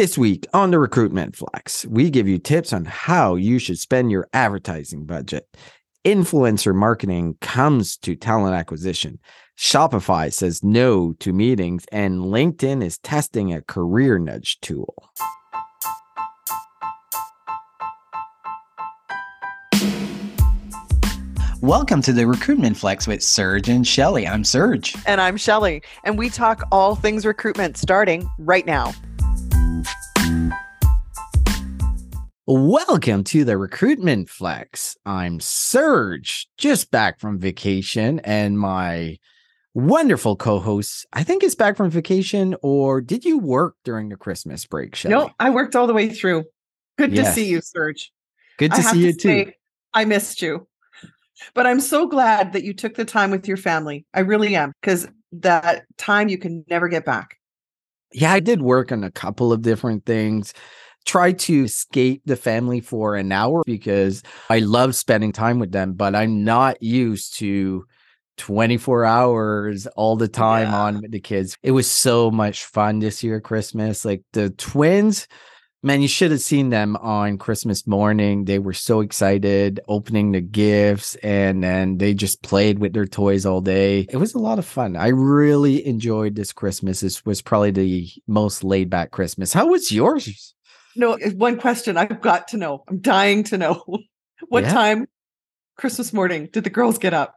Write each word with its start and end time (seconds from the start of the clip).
This 0.00 0.16
week 0.16 0.46
on 0.54 0.70
the 0.70 0.78
Recruitment 0.78 1.36
Flex, 1.36 1.84
we 1.84 2.08
give 2.08 2.26
you 2.26 2.38
tips 2.38 2.72
on 2.72 2.86
how 2.86 3.34
you 3.34 3.58
should 3.58 3.78
spend 3.78 4.10
your 4.10 4.30
advertising 4.32 5.04
budget. 5.04 5.46
Influencer 6.06 6.74
marketing 6.74 7.36
comes 7.42 7.98
to 7.98 8.16
talent 8.16 8.54
acquisition. 8.54 9.18
Shopify 9.58 10.32
says 10.32 10.64
no 10.64 11.12
to 11.18 11.34
meetings, 11.34 11.84
and 11.92 12.20
LinkedIn 12.20 12.82
is 12.82 12.96
testing 12.96 13.52
a 13.52 13.60
career 13.60 14.18
nudge 14.18 14.58
tool. 14.62 14.94
Welcome 21.60 22.00
to 22.00 22.14
the 22.14 22.26
Recruitment 22.26 22.78
Flex 22.78 23.06
with 23.06 23.22
Serge 23.22 23.68
and 23.68 23.86
Shelley. 23.86 24.26
I'm 24.26 24.44
Serge. 24.44 24.96
And 25.04 25.20
I'm 25.20 25.36
Shelley. 25.36 25.82
And 26.04 26.16
we 26.16 26.30
talk 26.30 26.66
all 26.72 26.94
things 26.94 27.26
recruitment 27.26 27.76
starting 27.76 28.30
right 28.38 28.64
now. 28.64 28.94
Welcome 32.52 33.22
to 33.24 33.44
the 33.44 33.56
Recruitment 33.56 34.28
Flex. 34.28 34.96
I'm 35.06 35.38
Serge, 35.38 36.48
just 36.58 36.90
back 36.90 37.20
from 37.20 37.38
vacation, 37.38 38.18
and 38.24 38.58
my 38.58 39.18
wonderful 39.72 40.34
co-host, 40.34 41.06
I 41.12 41.22
think 41.22 41.44
is 41.44 41.54
back 41.54 41.76
from 41.76 41.90
vacation, 41.90 42.56
or 42.60 43.00
did 43.00 43.24
you 43.24 43.38
work 43.38 43.76
during 43.84 44.08
the 44.08 44.16
Christmas 44.16 44.66
break, 44.66 44.96
Shelley? 44.96 45.14
No, 45.14 45.30
I 45.38 45.50
worked 45.50 45.76
all 45.76 45.86
the 45.86 45.94
way 45.94 46.08
through. 46.08 46.42
Good 46.98 47.12
Yes. 47.12 47.28
to 47.28 47.32
see 47.34 47.48
you, 47.48 47.60
Serge. 47.60 48.10
Good 48.58 48.72
to 48.72 48.82
see 48.82 49.06
you 49.06 49.12
to 49.12 49.44
too. 49.44 49.52
I 49.94 50.04
missed 50.04 50.42
you. 50.42 50.66
But 51.54 51.68
I'm 51.68 51.78
so 51.78 52.08
glad 52.08 52.52
that 52.54 52.64
you 52.64 52.74
took 52.74 52.96
the 52.96 53.04
time 53.04 53.30
with 53.30 53.46
your 53.46 53.58
family. 53.58 54.06
I 54.12 54.20
really 54.20 54.56
am, 54.56 54.72
because 54.82 55.06
that 55.30 55.84
time 55.98 56.28
you 56.28 56.36
can 56.36 56.64
never 56.68 56.88
get 56.88 57.04
back. 57.04 57.36
yeah, 58.12 58.32
I 58.32 58.40
did 58.40 58.60
work 58.60 58.90
on 58.90 59.04
a 59.04 59.10
couple 59.12 59.52
of 59.52 59.62
different 59.62 60.04
things. 60.04 60.52
Try 61.06 61.32
to 61.32 61.64
escape 61.64 62.22
the 62.24 62.36
family 62.36 62.80
for 62.80 63.16
an 63.16 63.32
hour 63.32 63.62
because 63.66 64.22
I 64.48 64.60
love 64.60 64.94
spending 64.94 65.32
time 65.32 65.58
with 65.58 65.72
them, 65.72 65.94
but 65.94 66.14
I'm 66.14 66.44
not 66.44 66.82
used 66.82 67.38
to 67.38 67.84
24 68.36 69.04
hours 69.04 69.86
all 69.96 70.16
the 70.16 70.28
time 70.28 70.68
Yeah. 70.68 70.80
on 70.80 71.00
with 71.02 71.10
the 71.10 71.20
kids. 71.20 71.56
It 71.62 71.72
was 71.72 71.90
so 71.90 72.30
much 72.30 72.64
fun 72.64 72.98
this 72.98 73.22
year, 73.22 73.40
Christmas. 73.40 74.04
Like 74.04 74.22
the 74.32 74.50
twins, 74.50 75.26
man, 75.82 76.00
you 76.00 76.08
should 76.08 76.30
have 76.30 76.40
seen 76.40 76.70
them 76.70 76.96
on 76.96 77.38
Christmas 77.38 77.86
morning. 77.86 78.44
They 78.44 78.58
were 78.58 78.72
so 78.72 79.00
excited 79.00 79.80
opening 79.88 80.32
the 80.32 80.40
gifts 80.40 81.16
and 81.16 81.62
then 81.62 81.98
they 81.98 82.14
just 82.14 82.42
played 82.42 82.78
with 82.78 82.92
their 82.92 83.06
toys 83.06 83.44
all 83.44 83.60
day. 83.60 84.06
It 84.10 84.16
was 84.18 84.34
a 84.34 84.38
lot 84.38 84.58
of 84.58 84.64
fun. 84.64 84.96
I 84.96 85.08
really 85.08 85.84
enjoyed 85.86 86.34
this 86.34 86.52
Christmas. 86.52 87.00
This 87.00 87.24
was 87.26 87.42
probably 87.42 87.70
the 87.72 88.08
most 88.26 88.62
laid 88.64 88.88
back 88.90 89.10
Christmas. 89.10 89.52
How 89.52 89.66
was 89.66 89.90
yours? 89.92 90.54
No, 90.96 91.12
uh, 91.14 91.30
one 91.36 91.58
question 91.58 91.96
I've 91.96 92.20
got 92.20 92.48
to 92.48 92.56
know. 92.56 92.84
I'm 92.88 92.98
dying 93.00 93.42
to 93.44 93.58
know. 93.58 93.84
what 94.48 94.64
Yeah. 94.64 94.72
time 94.72 95.06
Christmas 95.76 96.12
morning 96.12 96.48
did 96.52 96.64
the 96.64 96.70
girls 96.70 96.98
get 96.98 97.14
up? 97.14 97.34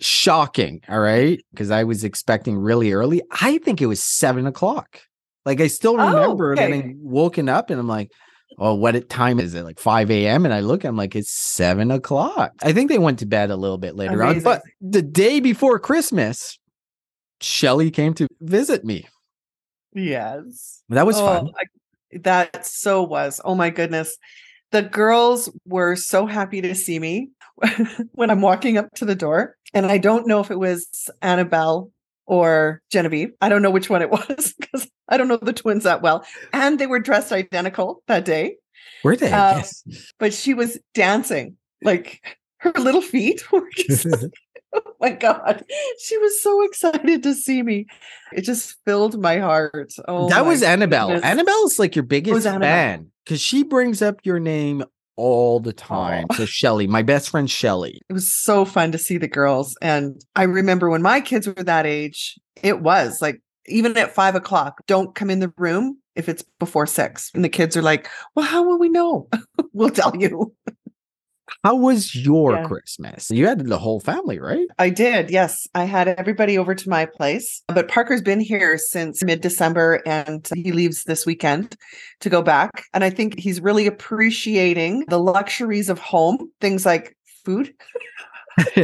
Shocking. 0.00 0.80
All 0.88 1.00
right. 1.00 1.42
Because 1.52 1.70
I 1.70 1.84
was 1.84 2.04
expecting 2.04 2.58
really 2.58 2.92
early. 2.92 3.22
I 3.40 3.58
think 3.58 3.80
it 3.80 3.86
was 3.86 4.02
seven 4.02 4.46
o'clock. 4.46 5.00
Like 5.44 5.60
I 5.60 5.68
still 5.68 5.98
Oh, 6.00 6.06
remember 6.08 6.52
okay. 6.52 6.62
getting 6.62 6.98
woken 7.00 7.48
up 7.48 7.70
and 7.70 7.78
I'm 7.80 7.88
like, 7.88 8.10
oh, 8.58 8.74
what 8.74 9.08
time 9.08 9.38
is 9.40 9.54
it? 9.54 9.62
Like 9.62 9.78
5 9.78 10.10
a.m. 10.10 10.44
And 10.44 10.52
I 10.52 10.60
look, 10.60 10.84
I'm 10.84 10.96
like, 10.96 11.14
it's 11.16 11.30
seven 11.30 11.90
o'clock. 11.90 12.52
I 12.62 12.72
think 12.72 12.90
they 12.90 12.98
went 12.98 13.18
to 13.20 13.26
bed 13.26 13.50
a 13.50 13.56
little 13.56 13.78
bit 13.78 13.94
later 13.96 14.22
on. 14.22 14.40
But 14.40 14.62
the 14.80 15.02
day 15.02 15.40
before 15.40 15.78
Christmas, 15.78 16.58
Shelley 17.40 17.90
came 17.90 18.12
to 18.14 18.26
visit 18.40 18.84
me. 18.84 19.06
Yes. 19.94 20.82
That 20.88 21.06
was 21.06 21.16
Oh, 21.18 21.26
fun. 21.26 21.50
I, 21.58 21.64
that 22.22 22.66
so 22.66 23.02
was. 23.02 23.40
Oh 23.44 23.54
my 23.54 23.70
goodness. 23.70 24.16
The 24.72 24.82
girls 24.82 25.50
were 25.64 25.96
so 25.96 26.26
happy 26.26 26.60
to 26.60 26.74
see 26.74 26.98
me 26.98 27.30
when 28.12 28.30
I'm 28.30 28.40
walking 28.40 28.78
up 28.78 28.90
to 28.96 29.04
the 29.04 29.14
door. 29.14 29.56
And 29.72 29.86
I 29.86 29.98
don't 29.98 30.26
know 30.26 30.40
if 30.40 30.50
it 30.50 30.58
was 30.58 31.08
Annabelle 31.22 31.90
or 32.26 32.82
Genevieve. 32.90 33.32
I 33.40 33.48
don't 33.48 33.62
know 33.62 33.70
which 33.70 33.88
one 33.88 34.02
it 34.02 34.10
was 34.10 34.54
because 34.58 34.88
I 35.08 35.16
don't 35.16 35.28
know 35.28 35.38
the 35.40 35.52
twins 35.52 35.84
that 35.84 36.02
well. 36.02 36.24
And 36.52 36.78
they 36.78 36.86
were 36.86 36.98
dressed 36.98 37.32
identical 37.32 38.02
that 38.08 38.24
day. 38.24 38.56
Were 39.04 39.16
they? 39.16 39.30
um, 39.32 39.58
yes. 39.58 39.82
But 40.18 40.34
she 40.34 40.54
was 40.54 40.78
dancing. 40.94 41.56
Like 41.82 42.36
her 42.58 42.72
little 42.72 43.02
feet 43.02 43.50
were 43.52 43.68
just 43.76 44.06
oh 44.76 44.82
my 45.00 45.10
god 45.10 45.64
she 46.00 46.16
was 46.18 46.40
so 46.42 46.64
excited 46.64 47.22
to 47.22 47.34
see 47.34 47.62
me 47.62 47.86
it 48.32 48.42
just 48.42 48.76
filled 48.84 49.20
my 49.20 49.38
heart 49.38 49.92
oh 50.08 50.28
that 50.28 50.46
was 50.46 50.62
Annabelle. 50.62 51.08
goodness. 51.08 51.24
Annabelle's 51.24 51.78
like 51.78 51.96
your 51.96 52.04
biggest 52.04 52.46
fan 52.46 53.10
because 53.24 53.40
she 53.40 53.62
brings 53.62 54.02
up 54.02 54.20
your 54.24 54.38
name 54.38 54.84
all 55.16 55.60
the 55.60 55.70
oh. 55.70 55.72
time. 55.72 56.26
Aw. 56.30 56.34
So 56.34 56.44
Shelley, 56.44 56.86
my 56.86 57.02
best 57.02 57.30
friend 57.30 57.50
Shelley. 57.50 58.00
it 58.08 58.12
was 58.12 58.32
so 58.32 58.64
fun 58.64 58.92
to 58.92 58.98
see 58.98 59.18
the 59.18 59.28
girls 59.28 59.76
and 59.80 60.20
i 60.34 60.42
remember 60.42 60.90
when 60.90 61.02
my 61.02 61.20
kids 61.20 61.46
were 61.46 61.54
that 61.54 61.86
age 61.86 62.38
it 62.62 62.80
was 62.80 63.20
like 63.20 63.40
even 63.66 63.96
at 63.96 64.14
five 64.14 64.34
o'clock 64.34 64.82
don't 64.86 65.14
come 65.14 65.30
in 65.30 65.40
the 65.40 65.52
room 65.56 65.98
if 66.14 66.28
it's 66.28 66.44
before 66.58 66.86
six 66.86 67.30
and 67.34 67.44
the 67.44 67.48
kids 67.48 67.76
are 67.76 67.82
like 67.82 68.08
well 68.34 68.46
how 68.46 68.62
will 68.62 68.78
we 68.78 68.88
know 68.88 69.28
we'll 69.72 69.90
tell 69.90 70.14
you 70.16 70.54
How 71.66 71.74
was 71.74 72.14
your 72.14 72.52
Yeah. 72.52 72.62
Christmas? 72.62 73.28
You 73.28 73.48
had 73.48 73.66
the 73.66 73.76
whole 73.76 73.98
family, 73.98 74.38
right? 74.38 74.68
I 74.78 74.88
did. 74.88 75.30
Yes. 75.32 75.66
I 75.74 75.82
had 75.82 76.06
everybody 76.06 76.56
over 76.56 76.76
to 76.76 76.88
my 76.88 77.06
place. 77.06 77.60
But 77.66 77.88
Parker's 77.88 78.22
been 78.22 78.38
here 78.38 78.78
since 78.78 79.20
mid 79.24 79.40
December 79.40 80.00
and 80.06 80.48
he 80.54 80.70
leaves 80.70 81.02
this 81.02 81.26
weekend 81.26 81.74
to 82.20 82.30
go 82.30 82.40
back. 82.40 82.84
And 82.94 83.02
I 83.02 83.10
think 83.10 83.36
he's 83.36 83.60
really 83.60 83.88
appreciating 83.88 85.06
the 85.08 85.18
luxuries 85.18 85.88
of 85.88 85.98
home, 85.98 86.52
things 86.60 86.86
like 86.86 87.16
food, 87.44 87.74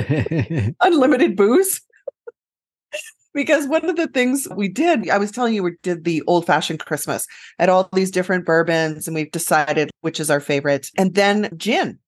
unlimited 0.80 1.36
booze. 1.36 1.80
because 3.32 3.68
one 3.68 3.88
of 3.88 3.94
the 3.94 4.08
things 4.08 4.48
we 4.56 4.68
did, 4.68 5.08
I 5.08 5.18
was 5.18 5.30
telling 5.30 5.54
you, 5.54 5.62
we 5.62 5.76
did 5.84 6.02
the 6.02 6.20
old 6.26 6.46
fashioned 6.46 6.84
Christmas 6.84 7.28
at 7.60 7.68
all 7.68 7.88
these 7.92 8.10
different 8.10 8.44
bourbons 8.44 9.06
and 9.06 9.14
we've 9.14 9.30
decided 9.30 9.92
which 10.00 10.18
is 10.18 10.30
our 10.30 10.40
favorite. 10.40 10.90
And 10.98 11.14
then 11.14 11.48
gin. 11.56 12.00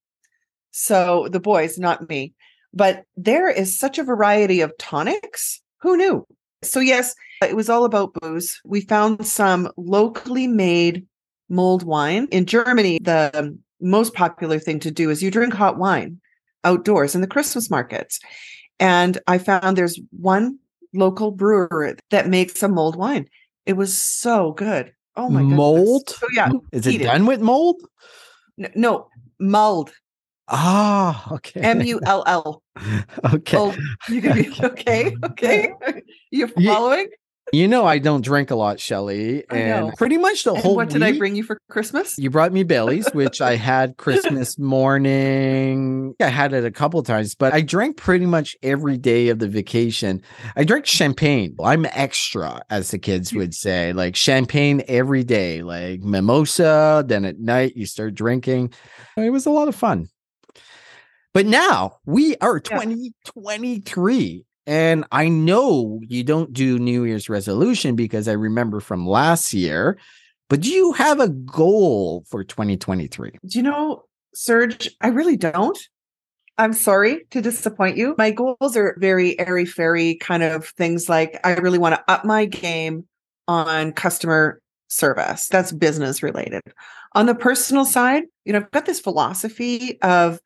So 0.77 1.29
the 1.31 1.41
boys, 1.41 1.79
not 1.79 2.09
me 2.09 2.35
but 2.75 3.05
there 3.17 3.49
is 3.49 3.79
such 3.79 3.99
a 3.99 4.05
variety 4.05 4.61
of 4.61 4.77
tonics. 4.79 5.61
Who 5.81 5.97
knew? 5.97 6.27
So, 6.63 6.81
yes, 6.81 7.15
it 7.43 7.57
was 7.57 7.69
all 7.69 7.85
about 7.85 8.15
booze. 8.15 8.61
We 8.65 8.81
found 8.81 9.27
some 9.27 9.71
locally 9.77 10.49
made 10.49 11.07
mulled 11.49 11.85
wine. 11.85 12.27
In 12.31 12.47
Germany, 12.47 12.99
the 13.01 13.57
most 13.81 14.15
popular 14.15 14.59
thing 14.59 14.81
to 14.81 14.91
do 14.91 15.11
is 15.11 15.23
you 15.23 15.31
drink 15.31 15.55
hot 15.55 15.79
wine 15.79 16.21
outdoors 16.65 17.15
in 17.15 17.21
the 17.21 17.27
Christmas 17.27 17.71
markets. 17.71 18.19
And 18.81 19.19
I 19.27 19.39
found 19.39 19.77
there's 19.77 20.01
one 20.11 20.59
local 20.95 21.31
brewer 21.31 21.97
that 22.11 22.29
makes 22.29 22.63
a 22.63 22.69
mulled 22.69 22.97
wine. 22.97 23.29
It 23.67 23.75
was 23.75 23.97
so 23.97 24.53
good. 24.53 24.93
Oh 25.17 25.29
my 25.29 25.41
goodness. 25.41 25.57
mold? 25.57 26.09
So, 26.09 26.27
oh, 26.27 26.29
yeah. 26.33 26.51
Is 26.73 26.87
it 26.87 26.93
heated. 26.93 27.05
done 27.05 27.27
with 27.27 27.41
mold? 27.41 27.77
N- 28.59 28.73
No, 28.75 29.09
mulled. 29.39 29.93
Ah, 30.49 31.33
okay. 31.33 31.61
M 31.61 31.81
U 31.83 32.01
L 32.05 32.23
L. 32.27 32.63
okay. 33.35 33.57
Oh, 33.57 33.75
you 34.09 34.21
can 34.21 34.35
be 34.35 34.51
okay. 34.63 35.17
Okay. 35.25 35.73
You 36.31 36.51
Ye- 36.57 36.67
following? 36.67 37.09
You 37.53 37.69
know 37.69 37.85
I 37.87 37.99
don't 37.99 38.25
drink 38.25 38.51
a 38.51 38.57
lot, 38.57 38.81
Shelley, 38.81 39.45
I 39.51 39.57
and 39.57 39.87
know. 39.87 39.93
pretty 39.97 40.17
much 40.17 40.43
the 40.45 40.55
And 40.55 40.63
whole 40.63 40.75
what 40.77 40.89
did 40.89 41.03
I 41.03 41.17
bring 41.17 41.37
you 41.37 41.45
for 41.45 41.59
Christmas? 41.71 42.17
You 42.19 42.31
brought 42.31 42.53
me 42.53 42.63
Bailey's, 42.65 43.07
which 43.13 43.41
I 43.43 43.55
had 43.57 43.97
Christmas 43.99 44.59
morning. 44.59 46.15
I 46.21 46.29
had 46.29 46.53
it 46.55 46.65
a 46.65 46.71
couple 46.71 47.03
times, 47.03 47.35
but 47.35 47.53
I 47.53 47.61
drank 47.61 47.97
pretty 47.99 48.27
much 48.27 48.57
every 48.63 48.97
day 48.97 49.29
of 49.29 49.39
the 49.39 49.47
vacation. 49.47 50.23
I 50.57 50.65
drank 50.65 50.87
champagne. 50.87 51.55
I'm 51.63 51.87
extra, 51.93 52.63
as 52.71 52.91
the 52.91 52.99
kids 52.99 53.33
would 53.35 53.55
say, 53.55 53.93
like 53.93 54.17
champagne 54.17 54.83
every 54.89 55.23
day, 55.23 55.63
like 55.63 56.01
mimosa. 56.01 57.05
Then 57.07 57.25
at 57.27 57.39
night, 57.39 57.75
you 57.77 57.87
start 57.87 58.15
drinking. 58.15 58.73
It 59.17 59.31
was 59.31 59.47
a 59.47 59.51
lot 59.51 59.69
of 59.69 59.77
fun. 59.77 60.09
But 61.35 61.47
now 61.47 61.99
we 62.07 62.37
are 62.37 62.57
Yeah. 62.57 62.79
2023. 62.79 64.45
And 64.67 65.05
I 65.13 65.29
know 65.29 66.01
you 66.07 66.25
don't 66.25 66.53
do 66.53 66.79
New 66.79 67.05
Year's 67.05 67.29
resolution 67.29 67.97
because 67.97 68.29
I 68.29 68.33
remember 68.33 68.81
from 68.81 69.07
last 69.07 69.53
year, 69.53 69.99
but 70.49 70.61
do 70.61 70.71
you 70.71 70.93
have 70.93 71.21
a 71.21 71.29
goal 71.29 72.25
for 72.31 72.45
2023? 72.45 73.33
Do 73.47 73.59
you 73.59 73.63
know, 73.63 74.05
Serge, 74.33 74.89
I 75.03 75.09
really 75.09 75.37
don't. 75.37 75.77
I'm 76.57 76.73
sorry 76.73 77.25
to 77.33 77.43
disappoint 77.43 77.97
you. 77.97 78.15
My 78.17 78.31
goals 78.31 78.77
are 78.77 78.97
very 79.01 79.39
airy 79.41 79.67
fairy 79.67 80.15
kind 80.15 80.45
of 80.45 80.69
things 80.69 81.09
like 81.09 81.39
I 81.45 81.55
really 81.55 81.79
want 81.79 81.97
to 81.97 82.05
up 82.11 82.25
my 82.25 82.45
game 82.47 83.07
on 83.49 83.93
customer 83.93 84.61
service. 84.87 85.49
That's 85.49 85.73
business 85.73 86.23
related. 86.23 86.63
On 87.15 87.27
the 87.27 87.35
personal 87.35 87.85
side, 87.85 88.23
you 88.45 88.53
know, 88.53 88.61
I've 88.61 88.71
got 88.71 88.87
this 88.87 89.01
philosophy 89.01 90.01
of 90.01 90.39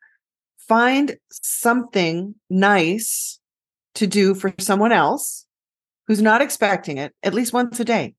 find 0.69 1.17
something 1.31 2.35
nice 2.49 3.39
to 3.95 4.07
do 4.07 4.35
for 4.35 4.53
someone 4.59 4.91
else 4.91 5.45
who's 6.07 6.21
not 6.21 6.41
expecting 6.41 6.97
it 6.97 7.13
at 7.23 7.33
least 7.33 7.51
once 7.51 7.79
a 7.79 7.85
day. 7.85 8.13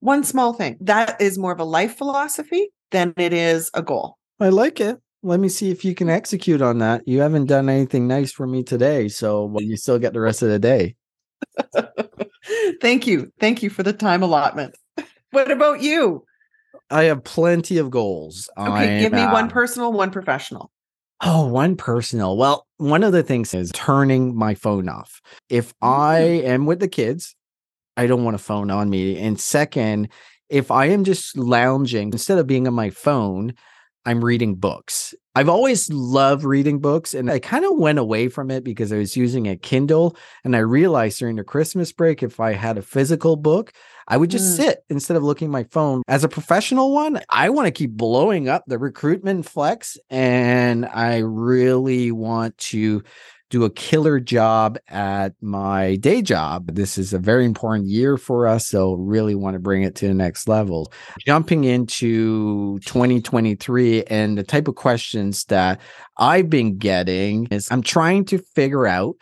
One 0.00 0.24
small 0.24 0.54
thing. 0.54 0.78
That 0.80 1.20
is 1.20 1.38
more 1.38 1.52
of 1.52 1.60
a 1.60 1.64
life 1.64 1.96
philosophy 1.96 2.70
than 2.90 3.14
it 3.16 3.32
is 3.32 3.70
a 3.74 3.82
goal. 3.82 4.18
I 4.40 4.48
like 4.48 4.80
it. 4.80 4.98
Let 5.22 5.38
me 5.38 5.48
see 5.48 5.70
if 5.70 5.84
you 5.84 5.94
can 5.94 6.10
execute 6.10 6.60
on 6.60 6.78
that. 6.78 7.06
You 7.06 7.20
haven't 7.20 7.46
done 7.46 7.68
anything 7.68 8.08
nice 8.08 8.32
for 8.32 8.46
me 8.46 8.64
today, 8.64 9.06
so 9.06 9.54
you 9.60 9.76
still 9.76 10.00
get 10.00 10.14
the 10.14 10.20
rest 10.20 10.42
of 10.42 10.48
the 10.48 10.58
day. 10.58 10.96
Thank 12.80 13.06
you. 13.06 13.32
Thank 13.38 13.62
you 13.62 13.70
for 13.70 13.84
the 13.84 13.92
time 13.92 14.24
allotment. 14.24 14.74
What 15.30 15.50
about 15.52 15.80
you? 15.80 16.24
I 16.90 17.04
have 17.04 17.22
plenty 17.22 17.78
of 17.78 17.90
goals. 17.90 18.50
Okay, 18.58 18.98
give 18.98 19.12
me 19.12 19.22
I'm, 19.22 19.30
one 19.30 19.44
uh, 19.44 19.50
personal, 19.50 19.92
one 19.92 20.10
professional. 20.10 20.71
Oh, 21.24 21.46
one 21.46 21.76
personal. 21.76 22.36
Well, 22.36 22.66
one 22.78 23.04
of 23.04 23.12
the 23.12 23.22
things 23.22 23.54
is 23.54 23.70
turning 23.72 24.34
my 24.34 24.54
phone 24.54 24.88
off. 24.88 25.20
If 25.48 25.68
mm. 25.74 25.88
I 25.88 26.18
am 26.18 26.66
with 26.66 26.80
the 26.80 26.88
kids, 26.88 27.36
I 27.96 28.08
don't 28.08 28.24
want 28.24 28.34
a 28.34 28.38
phone 28.38 28.72
on 28.72 28.90
me. 28.90 29.16
And 29.18 29.38
second, 29.38 30.08
if 30.48 30.72
I 30.72 30.86
am 30.86 31.04
just 31.04 31.36
lounging, 31.38 32.12
instead 32.12 32.38
of 32.38 32.48
being 32.48 32.66
on 32.66 32.74
my 32.74 32.90
phone, 32.90 33.54
I'm 34.04 34.24
reading 34.24 34.54
books. 34.56 35.14
I've 35.34 35.48
always 35.48 35.90
loved 35.90 36.44
reading 36.44 36.80
books 36.80 37.14
and 37.14 37.30
I 37.30 37.38
kind 37.38 37.64
of 37.64 37.76
went 37.78 37.98
away 37.98 38.28
from 38.28 38.50
it 38.50 38.64
because 38.64 38.92
I 38.92 38.98
was 38.98 39.16
using 39.16 39.48
a 39.48 39.56
Kindle 39.56 40.16
and 40.44 40.54
I 40.54 40.58
realized 40.58 41.18
during 41.20 41.36
the 41.36 41.44
Christmas 41.44 41.92
break 41.92 42.22
if 42.22 42.38
I 42.40 42.52
had 42.52 42.76
a 42.76 42.82
physical 42.82 43.36
book, 43.36 43.72
I 44.08 44.16
would 44.18 44.28
just 44.30 44.52
Mm. 44.52 44.56
sit 44.64 44.78
instead 44.90 45.16
of 45.16 45.22
looking 45.22 45.46
at 45.46 45.52
my 45.52 45.64
phone. 45.64 46.02
As 46.08 46.24
a 46.24 46.28
professional 46.28 46.92
one, 46.92 47.20
I 47.30 47.48
want 47.50 47.66
to 47.66 47.70
keep 47.72 47.92
blowing 47.96 48.48
up 48.48 48.64
the 48.66 48.78
recruitment 48.78 49.46
flex 49.48 49.96
and 50.10 50.84
I 50.84 51.18
really 51.18 52.12
want 52.12 52.58
to 52.58 53.02
do 53.52 53.64
a 53.64 53.70
killer 53.70 54.18
job 54.18 54.78
at 54.88 55.34
my 55.42 55.96
day 55.96 56.22
job. 56.22 56.74
This 56.74 56.96
is 56.96 57.12
a 57.12 57.18
very 57.18 57.44
important 57.44 57.86
year 57.86 58.16
for 58.16 58.48
us, 58.48 58.66
so 58.66 58.94
really 58.94 59.34
want 59.34 59.54
to 59.54 59.60
bring 59.60 59.82
it 59.82 59.94
to 59.96 60.08
the 60.08 60.14
next 60.14 60.48
level. 60.48 60.90
Jumping 61.26 61.64
into 61.64 62.78
2023 62.80 64.04
and 64.04 64.38
the 64.38 64.42
type 64.42 64.68
of 64.68 64.74
questions 64.74 65.44
that 65.44 65.82
I've 66.16 66.48
been 66.48 66.78
getting 66.78 67.46
is 67.50 67.70
I'm 67.70 67.82
trying 67.82 68.24
to 68.26 68.38
figure 68.38 68.86
out 68.86 69.16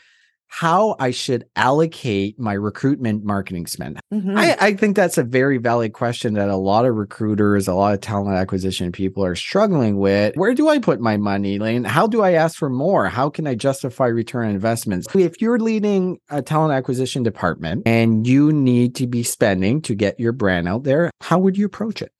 how 0.51 0.97
I 0.99 1.13
should 1.13 1.45
allocate 1.55 2.39
my 2.39 2.53
recruitment 2.53 3.25
marketing 3.25 3.67
spend. 3.67 4.01
Mhm. 4.13 4.37
I, 4.37 4.57
I 4.61 4.75
think 4.75 4.97
that's 4.97 5.17
a 5.17 5.23
very 5.23 5.59
valid 5.59 5.93
question 5.93 6.35
that 6.35 6.49
a 6.49 6.57
lot 6.57 6.85
of 6.85 6.97
recruiters, 6.97 7.69
a 7.69 7.75
lot 7.75 7.95
of 7.95 8.01
talent 8.01 8.37
acquisition 8.37 8.91
people 8.91 9.25
are 9.25 9.37
struggling 9.37 9.99
with. 9.99 10.35
Where 10.35 10.53
do 10.53 10.69
I 10.69 10.81
put 10.81 11.01
my 11.01 11.17
money? 11.17 11.61
Lane? 11.61 11.85
How 11.85 12.09
do 12.09 12.23
I 12.23 12.33
ask 12.33 12.59
for 12.59 12.69
more? 12.69 13.09
How 13.09 13.31
can 13.31 13.47
I 13.47 13.55
justify 13.55 14.07
return 14.07 14.49
on 14.49 14.55
investments? 14.55 15.07
If 15.15 15.41
you're 15.41 15.61
leading 15.61 16.19
a 16.31 16.43
talent 16.43 16.75
acquisition 16.75 17.23
department 17.23 17.85
and 17.87 18.27
you 18.27 18.53
need 18.53 18.97
to 18.97 19.07
be 19.07 19.23
spending 19.23 19.81
to 19.83 19.95
get 19.95 20.19
your 20.19 20.33
brand 20.33 20.69
out 20.69 20.83
there, 20.83 21.13
how 21.21 21.39
would 21.39 21.57
you 21.57 21.67
approach 21.67 22.03
it? 22.03 22.11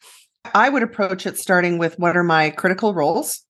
I 0.55 0.69
would 0.69 0.85
approach 0.85 1.27
it 1.27 1.37
starting 1.37 1.79
with 1.79 1.99
what 1.99 2.17
are 2.17 2.23
my 2.23 2.51
critical 2.51 2.95
roles 2.95 3.45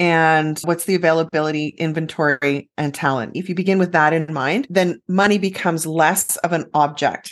and 0.00 0.58
what's 0.60 0.86
the 0.86 0.94
availability, 0.94 1.68
inventory, 1.76 2.70
and 2.78 2.94
talent. 2.94 3.32
If 3.36 3.50
you 3.50 3.54
begin 3.54 3.78
with 3.78 3.92
that 3.92 4.14
in 4.14 4.32
mind, 4.32 4.66
then 4.70 5.00
money 5.06 5.36
becomes 5.36 5.86
less 5.86 6.36
of 6.38 6.52
an 6.52 6.64
object. 6.72 7.30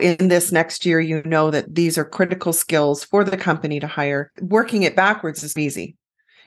In 0.00 0.26
this 0.26 0.50
next 0.50 0.84
year, 0.84 0.98
you 0.98 1.22
know 1.24 1.52
that 1.52 1.72
these 1.72 1.96
are 1.96 2.04
critical 2.04 2.52
skills 2.52 3.04
for 3.04 3.22
the 3.22 3.36
company 3.36 3.78
to 3.78 3.86
hire. 3.86 4.32
Working 4.40 4.82
it 4.82 4.96
backwards 4.96 5.44
is 5.44 5.56
easy, 5.56 5.96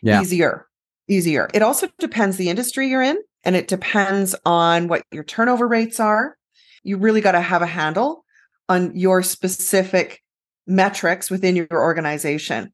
Yeah. 0.01 0.21
easier, 0.21 0.67
easier. 1.07 1.47
It 1.53 1.61
also 1.61 1.87
depends 1.97 2.35
the 2.35 2.49
industry 2.49 2.89
you're 2.89 3.01
in, 3.01 3.17
and 3.45 3.55
it 3.55 3.69
depends 3.69 4.35
on 4.45 4.89
what 4.89 5.03
your 5.13 5.23
turnover 5.23 5.65
rates 5.65 5.97
are. 6.01 6.35
You 6.83 6.97
really 6.97 7.21
got 7.21 7.31
to 7.31 7.41
have 7.41 7.61
a 7.61 7.67
handle 7.67 8.25
on 8.67 8.93
your 8.97 9.23
specific 9.23 10.21
metrics 10.67 11.31
within 11.31 11.55
your 11.55 11.67
organization 11.71 12.73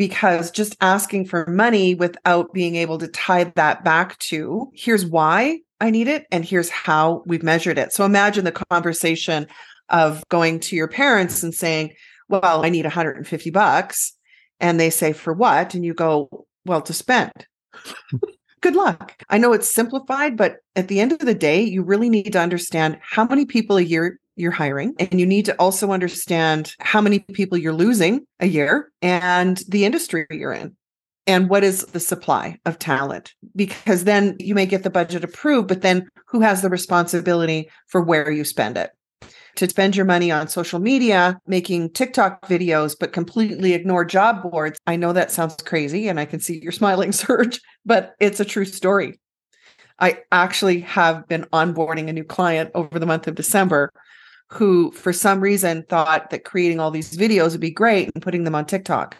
because 0.00 0.50
just 0.50 0.78
asking 0.80 1.26
for 1.26 1.44
money 1.46 1.94
without 1.94 2.54
being 2.54 2.74
able 2.74 2.96
to 2.96 3.06
tie 3.06 3.44
that 3.44 3.84
back 3.84 4.16
to 4.16 4.70
here's 4.74 5.04
why 5.04 5.60
I 5.78 5.90
need 5.90 6.08
it 6.08 6.24
and 6.32 6.42
here's 6.42 6.70
how 6.70 7.22
we've 7.26 7.42
measured 7.42 7.76
it. 7.76 7.92
So 7.92 8.06
imagine 8.06 8.46
the 8.46 8.64
conversation 8.70 9.46
of 9.90 10.26
going 10.30 10.58
to 10.60 10.74
your 10.74 10.88
parents 10.88 11.42
and 11.42 11.54
saying, 11.54 11.92
"Well, 12.30 12.64
I 12.64 12.70
need 12.70 12.86
150 12.86 13.50
bucks." 13.50 14.14
And 14.58 14.80
they 14.80 14.88
say, 14.88 15.12
"For 15.12 15.34
what?" 15.34 15.74
And 15.74 15.84
you 15.84 15.92
go, 15.92 16.46
"Well, 16.64 16.80
to 16.80 16.94
spend." 16.94 17.32
Good 18.62 18.76
luck. 18.76 19.22
I 19.28 19.36
know 19.36 19.52
it's 19.52 19.70
simplified, 19.70 20.34
but 20.34 20.60
at 20.76 20.88
the 20.88 21.00
end 21.00 21.12
of 21.12 21.18
the 21.18 21.34
day, 21.34 21.60
you 21.60 21.82
really 21.82 22.08
need 22.08 22.32
to 22.32 22.40
understand 22.40 22.98
how 23.02 23.26
many 23.26 23.44
people 23.44 23.76
a 23.76 23.82
year 23.82 24.18
you're 24.40 24.50
hiring. 24.50 24.94
And 24.98 25.20
you 25.20 25.26
need 25.26 25.44
to 25.46 25.54
also 25.56 25.92
understand 25.92 26.74
how 26.80 27.00
many 27.00 27.20
people 27.20 27.58
you're 27.58 27.72
losing 27.72 28.26
a 28.40 28.46
year 28.46 28.90
and 29.02 29.62
the 29.68 29.84
industry 29.84 30.26
you're 30.30 30.52
in. 30.52 30.76
And 31.26 31.48
what 31.48 31.62
is 31.62 31.84
the 31.86 32.00
supply 32.00 32.58
of 32.64 32.78
talent? 32.78 33.34
Because 33.54 34.04
then 34.04 34.36
you 34.40 34.54
may 34.54 34.66
get 34.66 34.82
the 34.82 34.90
budget 34.90 35.22
approved, 35.22 35.68
but 35.68 35.82
then 35.82 36.08
who 36.26 36.40
has 36.40 36.62
the 36.62 36.70
responsibility 36.70 37.70
for 37.86 38.00
where 38.00 38.30
you 38.30 38.44
spend 38.44 38.76
it? 38.76 38.90
To 39.56 39.68
spend 39.68 39.94
your 39.94 40.06
money 40.06 40.30
on 40.30 40.48
social 40.48 40.80
media, 40.80 41.38
making 41.46 41.90
TikTok 41.90 42.48
videos, 42.48 42.96
but 42.98 43.12
completely 43.12 43.74
ignore 43.74 44.04
job 44.04 44.42
boards. 44.42 44.78
I 44.86 44.96
know 44.96 45.12
that 45.12 45.30
sounds 45.30 45.56
crazy, 45.56 46.08
and 46.08 46.18
I 46.18 46.24
can 46.24 46.40
see 46.40 46.60
you're 46.62 46.72
smiling, 46.72 47.12
Serge, 47.12 47.60
but 47.84 48.14
it's 48.18 48.40
a 48.40 48.44
true 48.44 48.64
story. 48.64 49.20
I 50.00 50.22
actually 50.32 50.80
have 50.80 51.28
been 51.28 51.44
onboarding 51.52 52.08
a 52.08 52.12
new 52.12 52.24
client 52.24 52.70
over 52.74 52.98
the 52.98 53.06
month 53.06 53.28
of 53.28 53.34
December 53.34 53.92
who, 54.52 54.90
for 54.92 55.12
some 55.12 55.40
reason, 55.40 55.84
thought 55.84 56.30
that 56.30 56.44
creating 56.44 56.80
all 56.80 56.90
these 56.90 57.16
videos 57.16 57.52
would 57.52 57.60
be 57.60 57.70
great 57.70 58.10
and 58.14 58.22
putting 58.22 58.44
them 58.44 58.54
on 58.54 58.66
TikTok. 58.66 59.16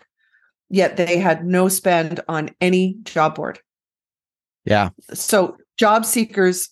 Yet 0.68 0.96
they 0.96 1.18
had 1.18 1.44
no 1.44 1.68
spend 1.68 2.20
on 2.28 2.50
any 2.60 2.96
job 3.04 3.36
board. 3.36 3.60
Yeah. 4.64 4.90
So 5.14 5.56
job 5.78 6.04
seekers 6.04 6.68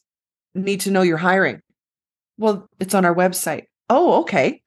need 0.54 0.80
to 0.82 0.90
know 0.90 1.02
you're 1.02 1.16
hiring. 1.16 1.60
Well, 2.36 2.68
it's 2.80 2.94
on 2.94 3.04
our 3.04 3.14
website. 3.14 3.64
Oh, 3.88 4.20
okay. 4.20 4.62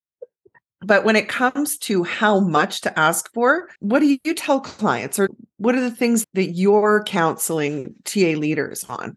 but 0.80 1.04
when 1.04 1.16
it 1.16 1.28
comes 1.28 1.78
to 1.78 2.02
how 2.04 2.40
much 2.40 2.80
to 2.82 2.98
ask 2.98 3.32
for, 3.32 3.68
what 3.80 4.00
do 4.00 4.18
you 4.24 4.34
tell 4.34 4.60
clients 4.60 5.18
or 5.18 5.28
what 5.58 5.74
are 5.74 5.80
the 5.80 5.90
things 5.90 6.24
that 6.34 6.52
you're 6.52 7.04
counseling 7.04 7.94
TA 8.04 8.34
leaders 8.36 8.84
on? 8.84 9.16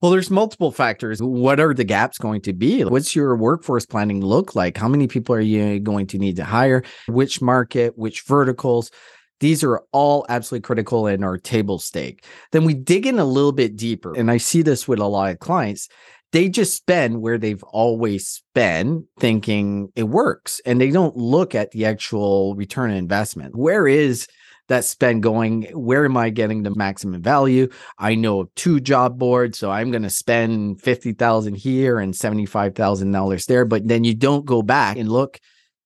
Well, 0.00 0.12
there's 0.12 0.30
multiple 0.30 0.70
factors. 0.70 1.20
What 1.20 1.58
are 1.58 1.74
the 1.74 1.82
gaps 1.82 2.18
going 2.18 2.40
to 2.42 2.52
be? 2.52 2.84
What's 2.84 3.16
your 3.16 3.36
workforce 3.36 3.84
planning 3.84 4.24
look 4.24 4.54
like? 4.54 4.76
How 4.76 4.86
many 4.86 5.08
people 5.08 5.34
are 5.34 5.40
you 5.40 5.80
going 5.80 6.06
to 6.08 6.18
need 6.18 6.36
to 6.36 6.44
hire? 6.44 6.84
Which 7.08 7.42
market, 7.42 7.98
which 7.98 8.22
verticals? 8.22 8.92
These 9.40 9.64
are 9.64 9.82
all 9.92 10.24
absolutely 10.28 10.64
critical 10.66 11.08
in 11.08 11.24
our 11.24 11.36
table 11.36 11.80
stake. 11.80 12.24
Then 12.52 12.64
we 12.64 12.74
dig 12.74 13.06
in 13.06 13.18
a 13.18 13.24
little 13.24 13.50
bit 13.50 13.74
deeper. 13.74 14.14
And 14.16 14.30
I 14.30 14.36
see 14.36 14.62
this 14.62 14.86
with 14.86 15.00
a 15.00 15.06
lot 15.06 15.32
of 15.32 15.40
clients. 15.40 15.88
They 16.30 16.48
just 16.48 16.76
spend 16.76 17.20
where 17.20 17.38
they've 17.38 17.62
always 17.64 18.28
spent 18.28 19.04
thinking 19.18 19.88
it 19.96 20.04
works. 20.04 20.60
And 20.64 20.80
they 20.80 20.90
don't 20.90 21.16
look 21.16 21.56
at 21.56 21.72
the 21.72 21.86
actual 21.86 22.54
return 22.54 22.90
on 22.90 22.96
investment. 22.96 23.56
Where 23.56 23.88
is 23.88 24.28
that 24.68 24.84
spend 24.84 25.22
going? 25.22 25.62
Where 25.72 26.04
am 26.04 26.16
I 26.16 26.30
getting 26.30 26.62
the 26.62 26.74
maximum 26.74 27.20
value? 27.22 27.68
I 27.98 28.14
know 28.14 28.50
two 28.54 28.80
job 28.80 29.18
boards, 29.18 29.58
so 29.58 29.70
I'm 29.70 29.90
going 29.90 30.02
to 30.02 30.10
spend 30.10 30.80
50,000 30.82 31.54
here 31.54 31.98
and 31.98 32.14
$75,000 32.14 33.46
there, 33.46 33.64
but 33.64 33.86
then 33.88 34.04
you 34.04 34.14
don't 34.14 34.46
go 34.46 34.62
back 34.62 34.96
and 34.96 35.10
look, 35.10 35.40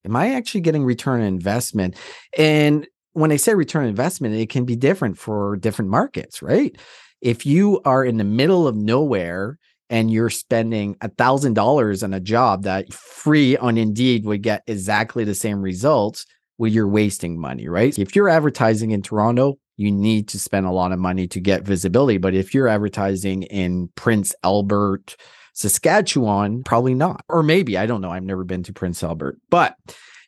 am 0.05 0.17
I 0.17 0.35
actually 0.35 0.63
getting 0.63 0.85
return 0.85 1.21
on 1.21 1.27
investment? 1.27 1.97
And 2.37 2.87
when 3.13 3.33
I 3.33 3.37
say 3.37 3.55
return 3.55 3.85
on 3.85 3.89
investment, 3.89 4.35
it 4.35 4.49
can 4.49 4.65
be 4.65 4.77
different 4.77 5.19
for 5.19 5.57
different 5.57 5.91
markets, 5.91 6.43
right? 6.43 6.77
If 7.21 7.47
you 7.47 7.81
are 7.85 8.05
in 8.05 8.17
the 8.17 8.25
middle 8.25 8.67
of 8.67 8.77
nowhere 8.77 9.59
and 9.91 10.11
you're 10.11 10.31
spending 10.31 10.97
a 11.03 11.09
thousand 11.09 11.55
dollars 11.55 12.03
on 12.03 12.15
a 12.15 12.21
job 12.21 12.65
that 12.65 12.93
free 12.93 13.57
on 13.59 13.77
Indeed 13.77 14.25
would 14.25 14.43
get 14.43 14.63
exactly 14.67 15.25
the 15.25 15.35
same 15.35 15.61
results, 15.61 16.27
well, 16.59 16.71
you're 16.71 16.89
wasting 16.89 17.41
money, 17.41 17.69
right? 17.69 17.99
If 17.99 18.15
you're 18.15 18.29
advertising 18.29 18.91
in 18.91 19.03
Toronto, 19.03 19.59
you 19.77 19.91
need 19.91 20.29
to 20.29 20.39
spend 20.39 20.67
a 20.67 20.71
lot 20.71 20.93
of 20.93 20.99
money 20.99 21.27
to 21.29 21.41
get 21.41 21.63
visibility. 21.63 22.19
But 22.19 22.35
if 22.35 22.55
you're 22.55 22.69
advertising 22.69 23.43
in 23.45 23.89
Prince 23.97 24.35
Albert, 24.45 25.17
Saskatchewan, 25.55 26.63
probably 26.65 26.95
not. 26.95 27.25
Or 27.29 27.43
maybe, 27.43 27.77
I 27.79 27.87
don't 27.87 28.01
know. 28.01 28.11
I've 28.11 28.23
never 28.23 28.45
been 28.45 28.63
to 28.65 28.73
Prince 28.73 29.03
Albert. 29.03 29.39
But 29.51 29.77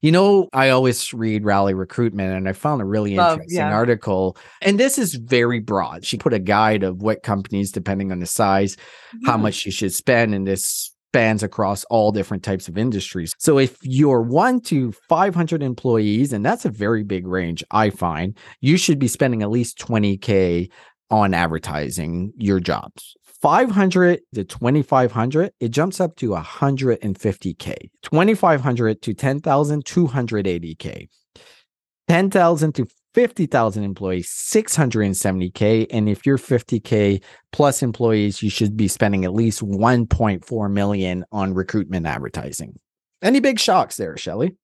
you 0.02 0.12
know, 0.12 0.48
I 0.52 0.68
always 0.68 1.14
read 1.14 1.44
Rally 1.46 1.72
Recruitment 1.72 2.34
and 2.34 2.46
I 2.46 2.52
found 2.52 2.82
a 2.82 2.84
really 2.84 3.14
Love, 3.16 3.38
interesting 3.38 3.56
yeah. 3.60 3.72
article. 3.72 4.36
And 4.60 4.78
this 4.78 4.98
is 4.98 5.14
very 5.14 5.60
broad. 5.60 6.04
She 6.04 6.18
put 6.18 6.34
a 6.34 6.38
guide 6.38 6.82
of 6.82 7.00
what 7.00 7.22
companies, 7.22 7.72
depending 7.72 8.12
on 8.12 8.18
the 8.18 8.26
size, 8.26 8.76
how 9.24 9.36
Hmm. 9.38 9.44
much 9.44 9.64
you 9.64 9.72
should 9.72 9.94
spend. 9.94 10.34
And 10.34 10.46
this 10.46 10.92
spans 11.14 11.44
across 11.44 11.84
all 11.90 12.10
different 12.10 12.42
types 12.42 12.66
of 12.66 12.76
industries. 12.76 13.32
So 13.38 13.56
if 13.56 13.78
you're 13.82 14.20
one 14.20 14.60
to 14.62 14.90
500 15.08 15.62
employees, 15.62 16.32
and 16.32 16.44
that's 16.44 16.64
a 16.64 16.70
very 16.70 17.04
big 17.04 17.24
range, 17.24 17.62
I 17.70 17.90
find, 17.90 18.36
you 18.60 18.76
should 18.76 18.98
be 18.98 19.06
spending 19.06 19.40
at 19.40 19.48
least 19.48 19.78
20K 19.78 20.68
on 21.10 21.32
advertising 21.32 22.32
your 22.36 22.58
jobs. 22.58 23.14
500 23.22 24.22
to 24.34 24.42
2500 24.42 25.52
it 25.60 25.68
jumps 25.68 26.00
up 26.00 26.16
to 26.16 26.30
150k 26.30 27.74
2500 28.02 29.02
to 29.02 29.12
10000 29.12 29.84
280k 29.84 31.08
10000 32.08 32.74
to 32.74 32.86
50,000 33.14 33.84
employees, 33.84 34.28
670K. 34.28 35.86
And 35.90 36.08
if 36.08 36.26
you're 36.26 36.36
50K 36.36 37.22
plus 37.52 37.82
employees, 37.82 38.42
you 38.42 38.50
should 38.50 38.76
be 38.76 38.88
spending 38.88 39.24
at 39.24 39.32
least 39.32 39.62
1.4 39.62 40.72
million 40.72 41.24
on 41.30 41.54
recruitment 41.54 42.06
advertising. 42.06 42.78
Any 43.22 43.38
big 43.38 43.60
shocks 43.60 43.96
there, 43.96 44.16
Shelley? 44.16 44.56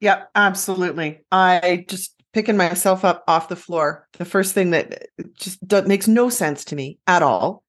Yep, 0.00 0.30
absolutely. 0.36 1.24
I 1.32 1.84
just 1.88 2.14
picking 2.32 2.56
myself 2.56 3.04
up 3.04 3.24
off 3.26 3.48
the 3.48 3.56
floor. 3.56 4.06
The 4.18 4.24
first 4.24 4.54
thing 4.54 4.70
that 4.70 5.08
just 5.34 5.58
makes 5.86 6.06
no 6.06 6.28
sense 6.28 6.64
to 6.66 6.76
me 6.76 6.98
at 7.08 7.22
all 7.22 7.63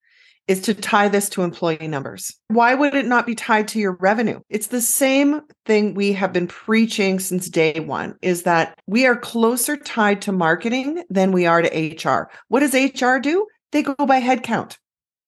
is 0.48 0.62
to 0.62 0.74
tie 0.74 1.08
this 1.08 1.30
to 1.30 1.44
employee 1.44 1.88
numbers. 1.88 2.36
Why 2.50 2.76
would 2.76 2.94
it 2.94 3.06
not 3.06 3.26
be 3.26 3.36
tied 3.36 3.68
to 3.70 3.80
your 3.80 3.94
revenue? 4.00 4.40
It's 4.50 4.68
the 4.68 4.82
same 4.82 5.42
thing 5.66 5.94
we 5.94 6.14
have 6.14 6.34
been 6.34 6.48
preaching 6.48 7.20
since 7.20 7.50
day 7.50 7.80
one 7.80 8.16
is 8.22 8.44
that 8.44 8.78
we 8.86 9.06
are 9.06 9.16
closer 9.16 9.76
tied 9.76 10.22
to 10.24 10.32
marketing 10.32 11.04
than 11.10 11.32
we 11.32 11.46
are 11.46 11.62
to 11.62 12.08
HR. 12.08 12.30
What 12.48 12.60
does 12.60 12.74
HR 12.74 13.18
do? 13.18 13.48
They 13.72 13.82
go 13.82 13.96
by 14.06 14.22
headcount. 14.22 14.78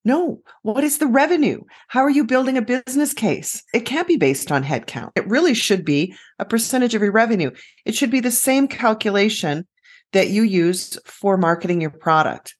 No, 0.05 0.41
what 0.61 0.85
is 0.85 0.99
the 0.99 1.07
revenue? 1.07 1.63
How 1.89 2.01
are 2.01 2.09
you 2.09 2.23
building 2.23 2.55
a 2.55 2.61
business 2.61 3.13
case? 3.13 3.61
It 3.73 3.81
can't 3.81 4.07
be 4.07 4.15
based 4.15 4.53
on 4.53 4.63
headcount. 4.63 5.09
It 5.15 5.27
really 5.27 5.53
should 5.53 5.83
be 5.83 6.15
a 6.39 6.45
percentage 6.45 6.95
of 6.95 7.01
your 7.01 7.11
revenue. 7.11 7.51
It 7.85 7.93
should 7.93 8.11
be 8.11 8.21
the 8.21 8.31
same 8.31 8.69
calculation 8.69 9.67
that 10.13 10.29
you 10.29 10.43
use 10.43 10.97
for 11.03 11.35
marketing 11.35 11.81
your 11.81 11.89
product. 11.89 12.55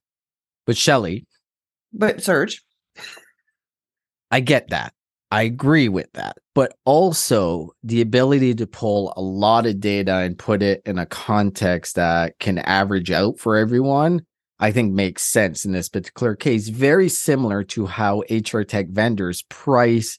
But 0.66 0.76
Shelley, 0.76 1.26
but 1.98 2.24
Serge. 2.24 2.62
I 4.32 4.40
get 4.40 4.70
that. 4.70 4.94
I 5.30 5.44
agree 5.44 5.90
with 5.90 6.12
that. 6.14 6.38
But 6.56 6.74
also 6.86 7.72
the 7.84 8.02
ability 8.02 8.56
to 8.56 8.68
pull 8.68 9.14
a 9.18 9.22
lot 9.22 9.66
of 9.66 9.80
data 9.80 10.16
and 10.16 10.40
put 10.40 10.62
it 10.62 10.82
in 10.86 10.98
a 10.98 11.06
context 11.06 11.96
that 11.96 12.40
can 12.40 12.60
average 12.60 13.12
out 13.12 13.40
for 13.40 13.58
everyone, 13.58 14.22
I 14.60 14.72
think 14.72 14.94
makes 14.94 15.24
sense 15.24 15.66
in 15.66 15.74
this 15.74 15.90
particular 15.90 16.36
case. 16.36 16.70
Very 16.70 17.10
similar 17.10 17.64
to 17.66 17.86
how 17.86 18.24
HR 18.30 18.62
tech 18.62 18.88
vendors 18.90 19.44
price 19.50 20.18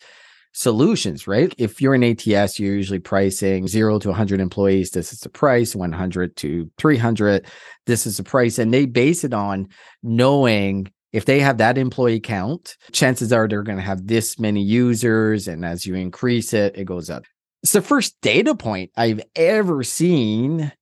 solutions, 0.52 1.26
right? 1.26 1.54
If 1.56 1.80
you're 1.80 1.94
an 1.94 2.04
ATS, 2.04 2.58
you're 2.58 2.75
usually 2.75 2.99
pricing 2.99 3.66
zero 3.66 3.99
to 3.99 4.08
100 4.08 4.40
employees. 4.40 4.90
This 4.90 5.12
is 5.12 5.20
the 5.20 5.28
price, 5.28 5.75
100 5.75 6.37
to 6.37 6.70
300. 6.78 7.47
This 7.87 8.06
is 8.06 8.16
the 8.18 8.25
price. 8.25 8.58
And 8.58 8.73
they 8.75 8.87
base 8.87 9.25
it 9.25 9.32
on 9.32 9.68
knowing 10.02 10.92
if 11.12 11.25
they 11.25 11.41
have 11.41 11.59
that 11.59 11.79
employee 11.79 12.21
count, 12.21 12.77
chances 12.93 13.33
are 13.33 13.49
they're 13.49 13.62
going 13.62 13.79
to 13.79 13.85
have 13.85 14.07
this 14.07 14.38
many 14.38 14.62
users. 14.62 15.49
And 15.49 15.65
as 15.65 15.87
you 15.87 15.95
increase 15.95 16.53
it, 16.53 16.77
it 16.77 16.85
goes 16.85 17.09
up. 17.09 17.25
It's 17.62 17.73
the 17.73 17.83
first 17.83 18.17
data 18.21 18.55
point 18.55 18.91
I've 18.97 19.23
ever 19.35 19.83
seen 19.83 20.73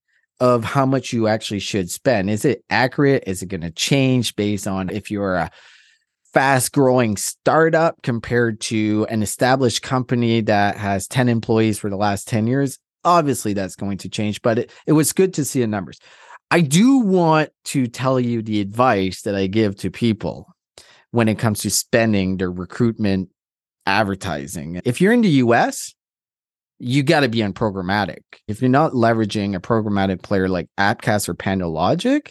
of 0.41 0.65
how 0.65 0.85
much 0.85 1.13
you 1.13 1.29
actually 1.29 1.61
should 1.61 1.91
spend. 1.91 2.29
Is 2.29 2.45
it 2.45 2.65
accurate? 2.69 3.25
Is 3.27 3.43
it 3.43 3.49
going 3.49 3.63
to 3.63 3.71
change 3.71 4.37
based 4.37 4.67
on 4.67 4.91
if 4.91 5.11
you're 5.11 5.37
a 5.37 5.51
fast 6.35 6.73
growing 6.73 7.17
startup 7.17 8.03
compared 8.03 8.61
to 8.61 9.07
an 9.09 9.23
established 9.23 9.81
company 9.81 10.43
that 10.43 10.77
has 10.77 11.09
10 11.09 11.31
employees 11.31 11.79
for 11.79 11.89
the 11.89 11.97
last 11.97 12.29
10 12.29 12.47
years? 12.47 12.79
Obviously, 13.05 13.55
that's 13.55 13.77
going 13.77 13.99
to 13.99 14.09
change, 14.09 14.43
but 14.43 14.59
it, 14.59 14.73
it 14.87 14.93
was 14.93 15.13
good 15.13 15.33
to 15.35 15.45
see 15.45 15.61
the 15.61 15.67
numbers. 15.67 15.99
I 16.51 16.61
do 16.61 16.99
want 16.99 17.51
to 17.67 17.87
tell 17.87 18.21
you 18.21 18.43
the 18.43 18.61
advice 18.61 19.23
that 19.23 19.35
I 19.35 19.47
give 19.47 19.77
to 19.77 19.91
people 19.91 20.47
when 21.11 21.29
it 21.29 21.39
comes 21.39 21.61
to 21.61 21.71
spending 21.71 22.37
their 22.37 22.51
recruitment 22.51 23.31
advertising. 23.85 24.81
If 24.85 25.01
you're 25.01 25.13
in 25.13 25.23
the 25.23 25.29
US, 25.29 25.95
you 26.79 27.03
got 27.03 27.21
to 27.21 27.29
be 27.29 27.43
on 27.43 27.53
programmatic. 27.53 28.23
If 28.47 28.61
you're 28.61 28.69
not 28.69 28.93
leveraging 28.93 29.57
a 29.57 29.61
programmatic 29.61 30.23
player 30.23 30.49
like 30.49 30.69
Appcast 30.79 31.29
or 31.29 31.35
PandoLogic, 31.35 32.31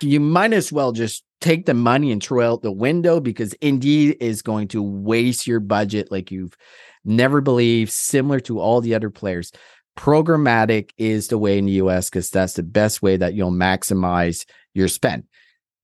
you 0.00 0.20
might 0.20 0.52
as 0.52 0.72
well 0.72 0.92
just 0.92 1.24
take 1.40 1.66
the 1.66 1.74
money 1.74 2.10
and 2.10 2.22
throw 2.22 2.40
it 2.40 2.46
out 2.46 2.62
the 2.62 2.72
window 2.72 3.20
because 3.20 3.52
Indeed 3.54 4.16
is 4.20 4.42
going 4.42 4.68
to 4.68 4.82
waste 4.82 5.46
your 5.46 5.60
budget 5.60 6.10
like 6.10 6.30
you've 6.30 6.56
never 7.04 7.40
believed, 7.40 7.92
similar 7.92 8.40
to 8.40 8.58
all 8.58 8.80
the 8.80 8.94
other 8.94 9.10
players 9.10 9.52
programmatic 9.96 10.90
is 10.98 11.28
the 11.28 11.38
way 11.38 11.58
in 11.58 11.66
the 11.66 11.72
US 11.72 12.08
because 12.10 12.30
that's 12.30 12.54
the 12.54 12.62
best 12.62 13.02
way 13.02 13.16
that 13.16 13.34
you'll 13.34 13.50
maximize 13.50 14.44
your 14.74 14.88
spend. 14.88 15.24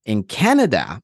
In 0.05 0.23
Canada, 0.23 1.01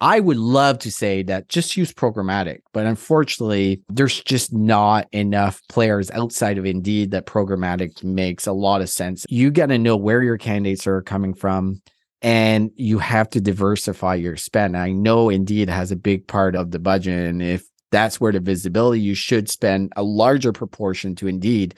I 0.00 0.20
would 0.20 0.36
love 0.36 0.78
to 0.80 0.92
say 0.92 1.22
that 1.22 1.48
just 1.48 1.76
use 1.76 1.92
programmatic, 1.92 2.58
but 2.74 2.84
unfortunately, 2.84 3.82
there's 3.88 4.22
just 4.22 4.52
not 4.52 5.08
enough 5.12 5.62
players 5.70 6.10
outside 6.10 6.58
of 6.58 6.66
Indeed 6.66 7.12
that 7.12 7.24
programmatic 7.24 8.04
makes 8.04 8.46
a 8.46 8.52
lot 8.52 8.82
of 8.82 8.90
sense. 8.90 9.24
You 9.30 9.50
got 9.50 9.66
to 9.66 9.78
know 9.78 9.96
where 9.96 10.22
your 10.22 10.36
candidates 10.36 10.86
are 10.86 11.00
coming 11.00 11.32
from 11.32 11.80
and 12.20 12.70
you 12.76 12.98
have 12.98 13.30
to 13.30 13.40
diversify 13.40 14.16
your 14.16 14.36
spend. 14.36 14.76
I 14.76 14.92
know 14.92 15.30
Indeed 15.30 15.70
has 15.70 15.90
a 15.90 15.96
big 15.96 16.26
part 16.26 16.56
of 16.56 16.72
the 16.72 16.78
budget. 16.78 17.28
And 17.28 17.42
if 17.42 17.64
that's 17.90 18.20
where 18.20 18.32
the 18.32 18.40
visibility, 18.40 19.00
you 19.00 19.14
should 19.14 19.48
spend 19.48 19.92
a 19.96 20.02
larger 20.02 20.52
proportion 20.52 21.14
to 21.16 21.26
Indeed. 21.26 21.74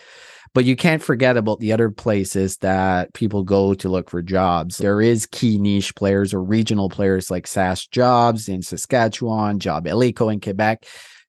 But 0.58 0.64
you 0.64 0.74
can't 0.74 1.00
forget 1.00 1.36
about 1.36 1.60
the 1.60 1.72
other 1.72 1.88
places 1.88 2.56
that 2.56 3.14
people 3.14 3.44
go 3.44 3.74
to 3.74 3.88
look 3.88 4.10
for 4.10 4.22
jobs. 4.22 4.78
There 4.78 5.00
is 5.00 5.24
key 5.24 5.56
niche 5.56 5.94
players 5.94 6.34
or 6.34 6.42
regional 6.42 6.88
players 6.88 7.30
like 7.30 7.46
SaskJobs 7.46 8.48
in 8.48 8.62
Saskatchewan, 8.62 9.60
Jobillico 9.60 10.32
in 10.32 10.40
Quebec, 10.40 10.84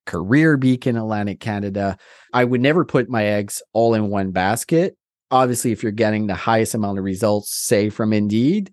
CareerBeacon 0.07 0.97
Atlantic 0.97 1.39
Canada. 1.39 1.95
I 2.33 2.43
would 2.43 2.59
never 2.59 2.83
put 2.83 3.07
my 3.07 3.23
eggs 3.23 3.61
all 3.71 3.93
in 3.93 4.09
one 4.09 4.31
basket. 4.31 4.97
Obviously, 5.29 5.73
if 5.73 5.83
you're 5.83 5.91
getting 5.91 6.25
the 6.25 6.33
highest 6.33 6.73
amount 6.73 6.97
of 6.97 7.03
results, 7.03 7.53
say 7.53 7.91
from 7.91 8.13
Indeed, 8.13 8.71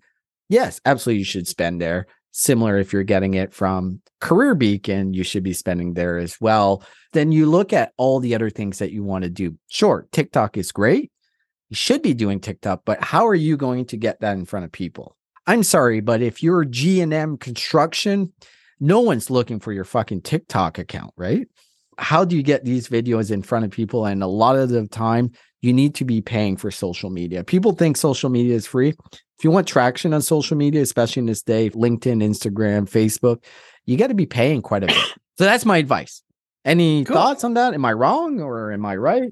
yes, 0.49 0.81
absolutely 0.85 1.19
you 1.19 1.25
should 1.25 1.47
spend 1.47 1.79
there. 1.79 2.07
Similar 2.31 2.77
if 2.77 2.93
you're 2.93 3.03
getting 3.03 3.33
it 3.33 3.53
from 3.53 4.01
CareerBeacon, 4.21 5.13
you 5.13 5.23
should 5.23 5.43
be 5.43 5.53
spending 5.53 5.93
there 5.93 6.17
as 6.17 6.39
well. 6.39 6.83
Then 7.13 7.31
you 7.31 7.45
look 7.47 7.73
at 7.73 7.93
all 7.97 8.19
the 8.19 8.35
other 8.35 8.49
things 8.49 8.79
that 8.79 8.91
you 8.91 9.03
want 9.03 9.23
to 9.23 9.29
do. 9.29 9.57
Sure, 9.69 10.07
TikTok 10.11 10.57
is 10.57 10.71
great. 10.71 11.11
You 11.69 11.75
should 11.75 12.01
be 12.01 12.13
doing 12.13 12.39
TikTok, 12.39 12.83
but 12.85 13.03
how 13.03 13.27
are 13.27 13.35
you 13.35 13.57
going 13.57 13.85
to 13.85 13.97
get 13.97 14.21
that 14.21 14.37
in 14.37 14.45
front 14.45 14.65
of 14.65 14.71
people? 14.71 15.17
I'm 15.45 15.63
sorry, 15.63 16.01
but 16.01 16.21
if 16.21 16.43
you're 16.43 16.65
G&M 16.65 17.37
construction, 17.37 18.33
no 18.79 18.99
one's 18.99 19.29
looking 19.29 19.59
for 19.59 19.71
your 19.71 19.85
fucking 19.85 20.21
TikTok 20.21 20.77
account, 20.77 21.13
right? 21.17 21.47
How 21.97 22.25
do 22.25 22.35
you 22.35 22.43
get 22.43 22.63
these 22.63 22.89
videos 22.89 23.31
in 23.31 23.41
front 23.41 23.65
of 23.65 23.71
people? 23.71 24.05
And 24.05 24.21
a 24.21 24.27
lot 24.27 24.55
of 24.55 24.69
the 24.69 24.87
time, 24.87 25.31
you 25.61 25.73
need 25.73 25.95
to 25.95 26.05
be 26.05 26.21
paying 26.21 26.57
for 26.57 26.71
social 26.71 27.09
media. 27.09 27.43
People 27.43 27.73
think 27.73 27.97
social 27.97 28.29
media 28.29 28.55
is 28.55 28.67
free. 28.67 28.89
If 29.37 29.43
you 29.43 29.51
want 29.51 29.67
traction 29.67 30.13
on 30.13 30.21
social 30.21 30.57
media, 30.57 30.81
especially 30.81 31.21
in 31.21 31.25
this 31.27 31.43
day, 31.43 31.69
LinkedIn, 31.71 32.23
Instagram, 32.23 32.89
Facebook, 32.89 33.43
you 33.85 33.97
got 33.97 34.07
to 34.07 34.15
be 34.15 34.25
paying 34.25 34.61
quite 34.61 34.83
a 34.83 34.87
bit. 34.87 34.97
So 35.37 35.43
that's 35.43 35.65
my 35.65 35.77
advice. 35.77 36.23
Any 36.65 37.05
cool. 37.05 37.15
thoughts 37.15 37.43
on 37.43 37.53
that? 37.53 37.75
Am 37.75 37.85
I 37.85 37.93
wrong 37.93 38.41
or 38.41 38.71
am 38.71 38.87
I 38.87 38.95
right? 38.95 39.31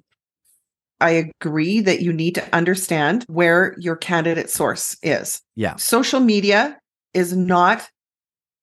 I 1.02 1.32
agree 1.42 1.82
that 1.82 2.02
you 2.02 2.14
need 2.14 2.36
to 2.36 2.56
understand 2.56 3.26
where 3.28 3.76
your 3.80 3.96
candidate 3.96 4.52
source 4.52 4.96
is. 5.02 5.42
Yeah. 5.56 5.78
Social 5.78 6.20
media 6.20 6.78
is 7.16 7.36
not 7.36 7.90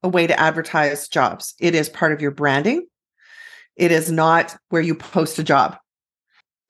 a 0.05 0.09
way 0.09 0.29
to 0.29 0.39
advertise 0.39 1.09
jobs, 1.09 1.55
it 1.59 1.75
is 1.75 1.89
part 1.89 2.13
of 2.13 2.21
your 2.21 2.31
branding. 2.31 2.87
It 3.77 3.91
is 3.91 4.11
not 4.11 4.57
where 4.69 4.83
you 4.83 4.95
post 4.95 5.39
a 5.39 5.43
job. 5.43 5.77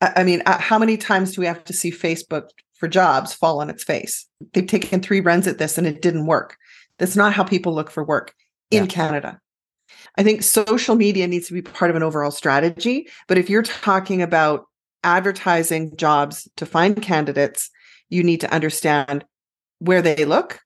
I 0.02 0.24
mean, 0.24 0.42
uh, 0.46 0.58
how 0.58 0.78
many 0.78 0.96
times 0.96 1.34
do 1.34 1.40
we 1.40 1.46
have 1.46 1.62
to 1.64 1.72
see 1.72 1.92
Facebook 1.92 2.48
for 2.74 2.88
jobs 2.88 3.32
fall 3.32 3.60
on 3.60 3.70
its 3.70 3.84
face? 3.84 4.26
They've 4.52 4.66
taken 4.66 5.00
three 5.00 5.20
runs 5.20 5.46
at 5.46 5.58
this 5.58 5.78
and 5.78 5.86
it 5.86 6.02
didn't 6.02 6.26
work. 6.26 6.56
That's 6.98 7.16
not 7.16 7.32
how 7.32 7.44
people 7.44 7.72
look 7.72 7.90
for 7.90 8.04
work 8.04 8.34
in 8.70 8.84
yeah. 8.84 8.90
Canada. 8.90 9.40
I 10.18 10.22
think 10.22 10.42
social 10.42 10.96
media 10.96 11.26
needs 11.26 11.46
to 11.48 11.54
be 11.54 11.62
part 11.62 11.90
of 11.90 11.96
an 11.96 12.02
overall 12.02 12.30
strategy. 12.30 13.08
But 13.28 13.38
if 13.38 13.48
you're 13.48 13.62
talking 13.62 14.20
about 14.20 14.66
advertising 15.04 15.96
jobs 15.96 16.48
to 16.56 16.66
find 16.66 17.00
candidates, 17.00 17.70
you 18.08 18.22
need 18.22 18.40
to 18.40 18.52
understand 18.52 19.24
where 19.78 20.02
they 20.02 20.24
look. 20.24 20.60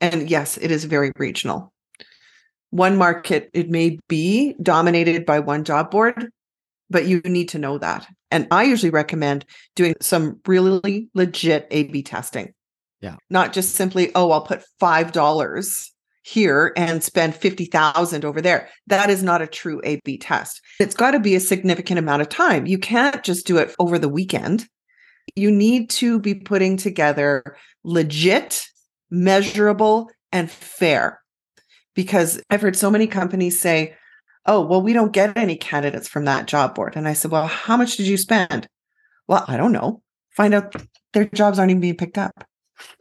And 0.00 0.30
yes, 0.30 0.56
it 0.58 0.70
is 0.70 0.84
very 0.84 1.12
regional. 1.16 1.72
One 2.70 2.96
market, 2.96 3.50
it 3.52 3.70
may 3.70 3.98
be 4.08 4.54
dominated 4.62 5.26
by 5.26 5.40
one 5.40 5.64
job 5.64 5.90
board, 5.90 6.30
but 6.92 7.06
you 7.06 7.20
need 7.24 7.48
to 7.48 7.58
know 7.58 7.78
that. 7.78 8.06
And 8.30 8.46
I 8.50 8.62
usually 8.62 8.90
recommend 8.90 9.44
doing 9.74 9.94
some 10.00 10.40
really 10.46 11.08
legit 11.14 11.66
A 11.70 11.84
B 11.84 12.02
testing. 12.02 12.52
Yeah. 13.00 13.16
Not 13.28 13.52
just 13.52 13.74
simply, 13.74 14.12
oh, 14.14 14.30
I'll 14.30 14.46
put 14.46 14.62
$5 14.80 15.88
here 16.24 16.72
and 16.76 17.02
spend 17.02 17.34
50,000 17.34 18.24
over 18.24 18.40
there. 18.40 18.68
That 18.86 19.10
is 19.10 19.24
not 19.24 19.42
a 19.42 19.46
true 19.48 19.80
A 19.82 20.00
B 20.04 20.18
test. 20.18 20.60
It's 20.78 20.94
got 20.94 21.10
to 21.10 21.18
be 21.18 21.34
a 21.34 21.40
significant 21.40 21.98
amount 21.98 22.22
of 22.22 22.28
time. 22.28 22.66
You 22.66 22.78
can't 22.78 23.24
just 23.24 23.44
do 23.44 23.56
it 23.58 23.74
over 23.80 23.98
the 23.98 24.08
weekend. 24.08 24.68
You 25.34 25.50
need 25.50 25.90
to 25.90 26.20
be 26.20 26.34
putting 26.34 26.76
together 26.76 27.56
legit, 27.82 28.62
measurable, 29.10 30.10
and 30.30 30.48
fair. 30.48 31.22
because 31.94 32.40
I've 32.50 32.62
heard 32.62 32.76
so 32.76 32.90
many 32.90 33.06
companies 33.06 33.60
say, 33.60 33.94
oh, 34.46 34.60
well, 34.60 34.82
we 34.82 34.92
don't 34.92 35.12
get 35.12 35.36
any 35.36 35.56
candidates 35.56 36.08
from 36.08 36.24
that 36.24 36.46
job 36.46 36.74
board. 36.74 36.96
And 36.96 37.06
I 37.06 37.12
said, 37.12 37.30
well, 37.30 37.46
how 37.46 37.76
much 37.76 37.96
did 37.96 38.06
you 38.06 38.16
spend? 38.16 38.68
Well, 39.28 39.44
I 39.46 39.56
don't 39.56 39.72
know. 39.72 40.02
Find 40.30 40.54
out 40.54 40.74
their 41.12 41.26
jobs 41.26 41.58
aren't 41.58 41.70
even 41.70 41.80
being 41.80 41.96
picked 41.96 42.18
up. 42.18 42.44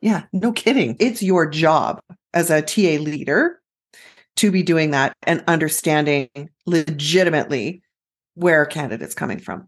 Yeah, 0.01 0.23
no 0.33 0.51
kidding. 0.51 0.95
It's 0.99 1.23
your 1.23 1.49
job 1.49 2.01
as 2.33 2.49
a 2.49 2.61
TA 2.61 3.01
leader 3.01 3.59
to 4.37 4.51
be 4.51 4.63
doing 4.63 4.91
that 4.91 5.13
and 5.23 5.43
understanding 5.47 6.29
legitimately 6.65 7.81
where 8.35 8.65
candidate's 8.65 9.15
coming 9.15 9.39
from. 9.39 9.67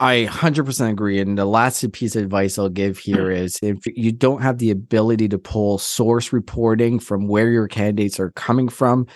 I 0.00 0.26
100% 0.28 0.90
agree. 0.90 1.20
And 1.20 1.38
the 1.38 1.44
last 1.44 1.90
piece 1.92 2.16
of 2.16 2.24
advice 2.24 2.58
I'll 2.58 2.68
give 2.68 2.98
here 2.98 3.30
is 3.30 3.58
if 3.62 3.78
you 3.86 4.12
don't 4.12 4.42
have 4.42 4.58
the 4.58 4.70
ability 4.70 5.28
to 5.28 5.38
pull 5.38 5.78
source 5.78 6.32
reporting 6.32 6.98
from 6.98 7.28
where 7.28 7.50
your 7.50 7.68
candidates 7.68 8.18
are 8.18 8.32
coming 8.32 8.68
from, 8.68 9.06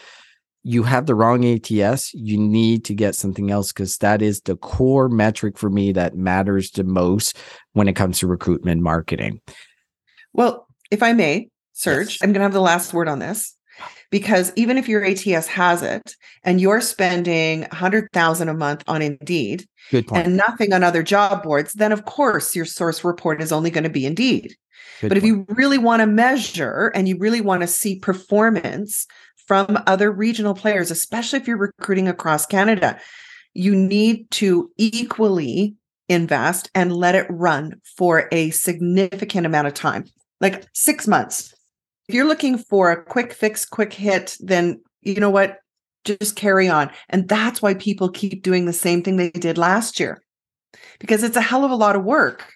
you 0.68 0.82
have 0.82 1.06
the 1.06 1.14
wrong 1.14 1.46
ATS. 1.46 2.12
You 2.12 2.36
need 2.36 2.84
to 2.84 2.94
get 2.94 3.14
something 3.14 3.50
else 3.50 3.72
because 3.72 3.96
that 3.98 4.20
is 4.20 4.42
the 4.42 4.54
core 4.54 5.08
metric 5.08 5.56
for 5.56 5.70
me 5.70 5.92
that 5.92 6.14
matters 6.14 6.70
the 6.72 6.84
most 6.84 7.38
when 7.72 7.88
it 7.88 7.94
comes 7.94 8.18
to 8.18 8.26
recruitment 8.26 8.82
marketing. 8.82 9.40
Well, 10.34 10.66
if 10.90 11.02
I 11.02 11.14
may, 11.14 11.48
Serge, 11.72 12.10
Yes. 12.10 12.18
I'm 12.22 12.32
going 12.32 12.40
to 12.40 12.44
have 12.44 12.52
the 12.52 12.60
last 12.60 12.92
word 12.92 13.08
on 13.08 13.18
this 13.18 13.54
because 14.10 14.52
even 14.56 14.76
if 14.76 14.90
your 14.90 15.02
ATS 15.02 15.46
has 15.46 15.82
it 15.82 16.14
and 16.44 16.60
you're 16.60 16.82
spending 16.82 17.60
100,000 17.62 18.48
a 18.50 18.54
month 18.54 18.84
on 18.86 19.00
Indeed 19.00 19.66
point. 19.90 20.12
and 20.12 20.36
nothing 20.36 20.74
on 20.74 20.84
other 20.84 21.02
job 21.02 21.44
boards, 21.44 21.72
then 21.72 21.92
of 21.92 22.04
course 22.04 22.54
your 22.54 22.66
source 22.66 23.02
report 23.04 23.40
is 23.40 23.52
only 23.52 23.70
going 23.70 23.84
to 23.84 23.90
be 23.90 24.04
Indeed. 24.04 24.54
Good 25.00 25.08
but 25.08 25.16
if 25.16 25.24
you 25.24 25.46
really 25.48 25.78
want 25.78 26.00
to 26.00 26.06
measure 26.06 26.92
and 26.94 27.08
you 27.08 27.16
really 27.18 27.40
want 27.40 27.62
to 27.62 27.66
see 27.68 27.98
performance 27.98 29.06
from 29.48 29.82
other 29.86 30.12
regional 30.12 30.54
players, 30.54 30.90
especially 30.92 31.40
if 31.40 31.48
you're 31.48 31.56
recruiting 31.56 32.06
across 32.06 32.46
Canada, 32.46 33.00
you 33.54 33.74
need 33.74 34.30
to 34.30 34.70
equally 34.76 35.74
invest 36.08 36.70
and 36.74 36.94
let 36.94 37.14
it 37.14 37.26
run 37.28 37.74
for 37.96 38.28
a 38.30 38.50
significant 38.50 39.46
amount 39.46 39.66
of 39.66 39.74
time, 39.74 40.04
like 40.40 40.64
six 40.74 41.08
months. 41.08 41.52
If 42.08 42.14
you're 42.14 42.28
looking 42.28 42.58
for 42.58 42.90
a 42.90 43.02
quick 43.02 43.32
fix, 43.32 43.64
quick 43.66 43.92
hit, 43.92 44.36
then 44.40 44.80
you 45.02 45.16
know 45.16 45.30
what? 45.30 45.58
Just 46.04 46.36
carry 46.36 46.68
on. 46.68 46.90
And 47.08 47.28
that's 47.28 47.60
why 47.60 47.74
people 47.74 48.08
keep 48.08 48.42
doing 48.42 48.66
the 48.66 48.72
same 48.72 49.02
thing 49.02 49.16
they 49.16 49.30
did 49.30 49.58
last 49.58 49.98
year, 49.98 50.22
because 51.00 51.22
it's 51.22 51.36
a 51.36 51.42
hell 51.42 51.64
of 51.64 51.70
a 51.70 51.76
lot 51.76 51.96
of 51.96 52.04
work 52.04 52.52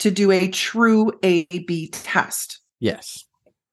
to 0.00 0.10
do 0.10 0.30
a 0.30 0.48
true 0.48 1.12
A 1.22 1.44
B 1.44 1.88
test. 1.90 2.60
yes. 2.80 3.24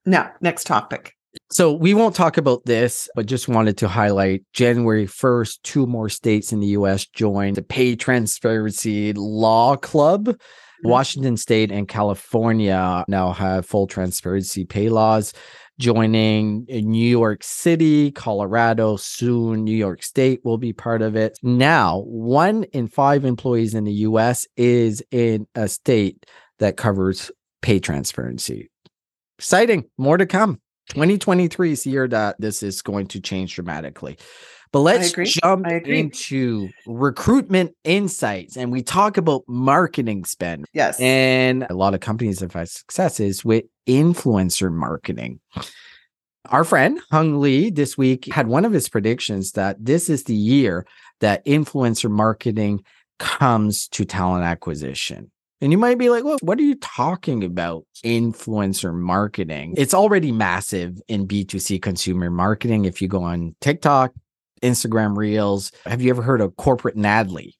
Now, 0.06 0.32
next 0.42 0.66
topic. 0.66 1.16
So 1.52 1.74
we 1.74 1.94
won't 1.94 2.16
talk 2.16 2.38
about 2.38 2.64
this, 2.64 3.10
but 3.14 3.26
just 3.26 3.50
wanted 3.50 3.78
to 3.80 3.90
highlight 3.90 4.46
January 4.54 5.06
1st, 5.06 5.62
two 5.64 5.86
more 5.86 6.08
states 6.08 6.54
in 6.54 6.62
the 6.62 6.68
US 6.68 7.06
joined 7.06 7.58
the 7.58 7.62
Pay 7.62 7.98
Transparency 7.98 9.12
Law 9.12 9.76
Club. 9.76 10.28
Mm-hmm. 10.28 10.90
Washington 10.90 11.36
State 11.36 11.70
and 11.70 11.90
California 11.90 13.04
now 13.10 13.34
have 13.34 13.66
full 13.66 13.86
transparency 13.86 14.64
pay 14.64 14.88
laws. 14.88 15.34
Joining 15.78 16.64
New 16.70 17.10
York 17.10 17.44
City, 17.44 18.12
Colorado, 18.12 18.96
soon 18.96 19.66
New 19.66 19.76
York 19.76 20.04
State 20.04 20.40
will 20.46 20.58
be 20.58 20.72
part 20.72 21.02
of 21.02 21.18
it. 21.18 21.38
Now, 21.44 22.04
one 22.06 22.64
in 22.72 22.88
five 22.88 23.26
employees 23.26 23.74
in 23.74 23.84
the 23.84 23.94
US 23.94 24.48
is 24.56 25.04
in 25.12 25.48
a 25.56 25.68
state 25.68 26.26
that 26.60 26.78
covers 26.78 27.30
pay 27.62 27.80
transparency. 27.80 28.70
Exciting, 29.38 29.84
more 29.98 30.18
to 30.18 30.26
come. 30.26 30.62
2023 30.92 31.72
is 31.72 31.84
the 31.84 31.90
year 31.90 32.06
that 32.06 32.36
this 32.38 32.62
is 32.62 32.82
going 32.82 33.08
to 33.08 33.22
change 33.22 33.56
dramatically. 33.56 34.18
But 34.74 34.82
let's 34.82 35.12
jump 35.12 35.66
into 35.68 36.70
recruitment 36.86 37.76
insights 37.86 38.58
and 38.58 38.74
we 38.74 38.84
talk 38.84 39.16
about 39.16 39.44
marketing 39.48 40.26
spend. 40.26 40.66
Yes. 40.74 41.00
And 41.00 41.66
a 41.70 41.74
lot 41.74 41.94
of 41.94 42.02
companies 42.02 42.42
have 42.42 42.54
had 42.54 42.70
successes 42.70 43.44
with 43.44 43.66
influencer 43.88 44.72
marketing. 44.72 45.40
Our 46.50 46.66
friend 46.66 47.00
Hung 47.10 47.40
Lee 47.40 47.70
this 47.70 47.98
week 47.98 48.32
had 48.34 48.48
one 48.48 48.66
of 48.66 48.74
his 48.74 48.90
predictions 48.90 49.54
that 49.54 49.78
this 49.80 50.10
is 50.10 50.26
the 50.26 50.36
year 50.36 50.86
that 51.22 51.46
influencer 51.46 52.10
marketing 52.10 52.84
comes 53.18 53.88
to 53.90 54.04
talent 54.04 54.44
acquisition. 54.44 55.32
And 55.62 55.72
you 55.72 55.78
might 55.78 56.00
be 56.00 56.10
like, 56.10 56.24
well, 56.24 56.38
what 56.42 56.58
are 56.58 56.64
you 56.64 56.76
talking 56.76 57.44
about? 57.44 57.86
Influencer 58.04 58.94
marketing. 58.94 59.76
It's 59.78 59.94
already 59.94 60.32
massive 60.32 61.00
in 61.08 61.28
B2C 61.28 61.82
consumer 61.82 62.32
marketing. 62.32 62.86
If 62.86 63.02
you 63.02 63.08
go 63.08 63.22
on 63.22 63.56
TikTok, 63.62 64.12
Instagram 64.64 65.16
Reels, 65.16 65.72
have 65.86 66.02
you 66.02 66.10
ever 66.10 66.24
heard 66.24 66.42
of 66.42 66.56
Corporate 66.56 66.96
Natalie? 66.96 67.56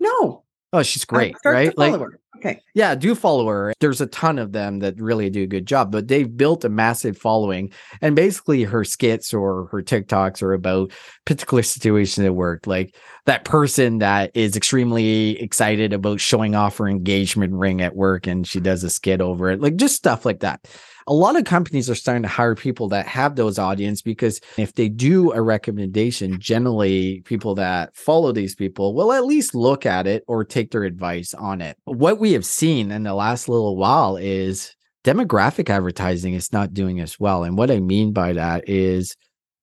no. 0.00 0.42
Oh, 0.72 0.82
she's 0.82 1.04
great, 1.04 1.36
right? 1.44 1.76
Like. 1.76 2.00
Okay. 2.36 2.60
yeah, 2.74 2.94
do 2.94 3.14
follow 3.14 3.46
her. 3.46 3.72
There's 3.80 4.00
a 4.00 4.06
ton 4.06 4.38
of 4.38 4.52
them 4.52 4.80
that 4.80 5.00
really 5.00 5.30
do 5.30 5.42
a 5.42 5.46
good 5.46 5.66
job, 5.66 5.92
but 5.92 6.08
they've 6.08 6.36
built 6.36 6.64
a 6.64 6.68
massive 6.68 7.16
following. 7.16 7.72
And 8.00 8.16
basically, 8.16 8.64
her 8.64 8.84
skits 8.84 9.32
or 9.32 9.66
her 9.66 9.82
TikToks 9.82 10.42
are 10.42 10.52
about 10.52 10.92
particular 11.24 11.62
situations 11.62 12.26
at 12.26 12.34
work, 12.34 12.66
like 12.66 12.96
that 13.26 13.44
person 13.44 13.98
that 13.98 14.30
is 14.34 14.56
extremely 14.56 15.40
excited 15.40 15.92
about 15.92 16.20
showing 16.20 16.54
off 16.54 16.78
her 16.78 16.88
engagement 16.88 17.52
ring 17.54 17.80
at 17.80 17.94
work 17.94 18.26
and 18.26 18.46
she 18.46 18.60
does 18.60 18.82
a 18.82 18.90
skit 18.90 19.20
over 19.20 19.50
it, 19.50 19.60
like 19.60 19.76
just 19.76 19.94
stuff 19.94 20.24
like 20.24 20.40
that. 20.40 20.66
A 21.08 21.12
lot 21.12 21.36
of 21.36 21.44
companies 21.44 21.90
are 21.90 21.96
starting 21.96 22.22
to 22.22 22.28
hire 22.28 22.54
people 22.54 22.88
that 22.90 23.06
have 23.06 23.34
those 23.34 23.58
audience 23.58 24.02
because 24.02 24.40
if 24.56 24.74
they 24.74 24.88
do 24.88 25.32
a 25.32 25.42
recommendation, 25.42 26.38
generally 26.38 27.22
people 27.22 27.56
that 27.56 27.96
follow 27.96 28.30
these 28.30 28.54
people 28.54 28.94
will 28.94 29.12
at 29.12 29.24
least 29.24 29.54
look 29.54 29.84
at 29.84 30.06
it 30.06 30.22
or 30.28 30.44
take 30.44 30.70
their 30.70 30.84
advice 30.84 31.34
on 31.34 31.60
it. 31.60 31.76
What 31.84 32.20
we 32.22 32.34
have 32.34 32.46
seen 32.46 32.92
in 32.92 33.02
the 33.02 33.14
last 33.14 33.48
little 33.48 33.76
while 33.76 34.16
is 34.16 34.76
demographic 35.02 35.68
advertising 35.68 36.34
is 36.34 36.52
not 36.52 36.72
doing 36.72 37.00
as 37.00 37.18
well. 37.18 37.42
And 37.42 37.58
what 37.58 37.68
I 37.68 37.80
mean 37.80 38.12
by 38.12 38.34
that 38.34 38.68
is 38.68 39.16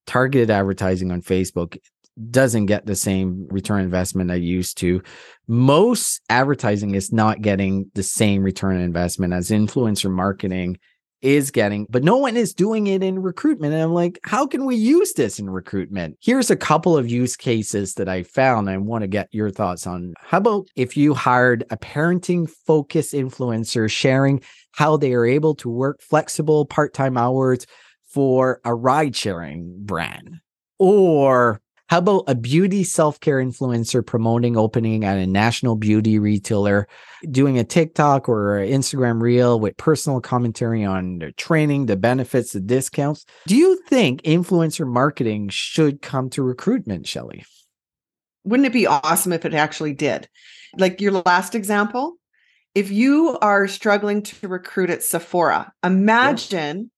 targeted 0.05 0.51
advertising 0.51 1.09
on 1.09 1.21
Facebook 1.21 1.77
doesn't 2.29 2.65
get 2.65 2.85
the 2.85 2.97
same 2.97 3.47
return 3.49 3.79
investment 3.79 4.29
I 4.29 4.35
used 4.35 4.77
to. 4.79 5.01
Most 5.47 6.19
advertising 6.29 6.95
is 6.95 7.13
not 7.13 7.41
getting 7.41 7.89
the 7.95 8.03
same 8.03 8.43
return 8.43 8.81
investment 8.81 9.31
as 9.31 9.51
influencer 9.51 10.11
marketing 10.11 10.79
is 11.21 11.51
getting, 11.51 11.85
but 11.89 12.03
no 12.03 12.17
one 12.17 12.37
is 12.37 12.53
doing 12.53 12.87
it 12.87 13.03
in 13.03 13.21
recruitment. 13.21 13.73
And 13.73 13.83
I'm 13.83 13.93
like, 13.93 14.19
how 14.23 14.47
can 14.47 14.65
we 14.65 14.75
use 14.75 15.13
this 15.13 15.39
in 15.39 15.49
recruitment? 15.49 16.17
Here's 16.21 16.49
a 16.49 16.55
couple 16.55 16.97
of 16.97 17.09
use 17.09 17.35
cases 17.35 17.95
that 17.95 18.07
I 18.07 18.23
found. 18.23 18.69
I 18.69 18.77
want 18.77 19.01
to 19.01 19.07
get 19.07 19.27
your 19.31 19.49
thoughts 19.49 19.85
on. 19.85 20.13
How 20.19 20.37
about 20.37 20.67
if 20.75 20.95
you 20.95 21.13
hired 21.13 21.63
a 21.69 21.77
parenting 21.77 22.49
focused 22.49 23.13
influencer 23.13 23.89
sharing 23.91 24.41
how 24.71 24.97
they 24.97 25.13
are 25.13 25.25
able 25.25 25.55
to 25.55 25.69
work 25.69 26.01
flexible 26.01 26.65
part 26.65 26.93
time 26.93 27.17
hours 27.17 27.65
for 28.05 28.61
a 28.63 28.73
ride 28.73 29.15
sharing 29.15 29.75
brand? 29.85 30.35
Or 30.77 31.59
how 31.89 31.97
about 31.97 32.23
a 32.27 32.35
beauty 32.35 32.83
self 32.83 33.19
care 33.19 33.37
influencer 33.37 34.05
promoting 34.05 34.55
opening 34.55 35.03
at 35.05 35.17
a 35.17 35.25
national 35.25 35.75
beauty 35.75 36.19
retailer, 36.19 36.87
doing 37.31 37.57
a 37.57 37.63
TikTok 37.63 38.29
or 38.29 38.59
Instagram 38.59 39.21
reel 39.21 39.59
with 39.59 39.75
personal 39.77 40.21
commentary 40.21 40.85
on 40.85 41.17
their 41.17 41.31
training, 41.31 41.87
the 41.87 41.97
benefits, 41.97 42.53
the 42.53 42.59
discounts? 42.59 43.25
Do 43.47 43.55
you 43.55 43.81
think 43.87 44.21
influencer 44.21 44.87
marketing 44.87 45.49
should 45.49 46.03
come 46.03 46.29
to 46.31 46.43
recruitment, 46.43 47.07
Shelley? 47.07 47.43
Wouldn't 48.43 48.67
it 48.67 48.73
be 48.73 48.85
awesome 48.85 49.33
if 49.33 49.43
it 49.43 49.55
actually 49.55 49.93
did? 49.93 50.29
Like 50.77 51.01
your 51.01 51.23
last 51.25 51.55
example, 51.55 52.17
if 52.75 52.91
you 52.91 53.35
are 53.41 53.67
struggling 53.67 54.21
to 54.21 54.47
recruit 54.47 54.91
at 54.91 55.01
Sephora, 55.01 55.73
imagine 55.83 56.91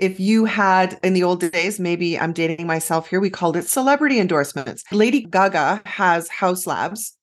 if 0.00 0.18
you 0.18 0.46
had 0.46 0.98
in 1.04 1.12
the 1.12 1.22
old 1.22 1.40
days, 1.52 1.78
maybe 1.78 2.18
I'm 2.18 2.32
dating 2.32 2.66
myself 2.66 3.08
here, 3.08 3.20
we 3.20 3.30
called 3.30 3.56
it 3.56 3.68
celebrity 3.68 4.18
endorsements. 4.18 4.82
Lady 4.90 5.20
Gaga 5.20 5.82
has 5.84 6.28
Haus 6.28 6.66
Labs, 6.66 7.16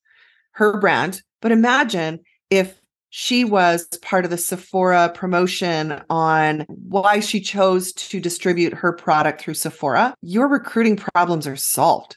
her 0.52 0.78
brand, 0.80 1.22
but 1.42 1.50
imagine 1.50 2.20
if 2.50 2.80
she 3.10 3.44
was 3.44 3.86
part 4.00 4.24
of 4.24 4.30
the 4.30 4.38
Sephora 4.38 5.10
promotion 5.12 6.00
on 6.08 6.66
why 6.68 7.18
she 7.20 7.40
chose 7.40 7.92
to 7.94 8.20
distribute 8.20 8.74
her 8.74 8.92
product 8.92 9.40
through 9.40 9.54
Sephora, 9.54 10.14
your 10.22 10.46
recruiting 10.46 10.96
problems 10.96 11.46
are 11.48 11.56
solved. 11.56 12.16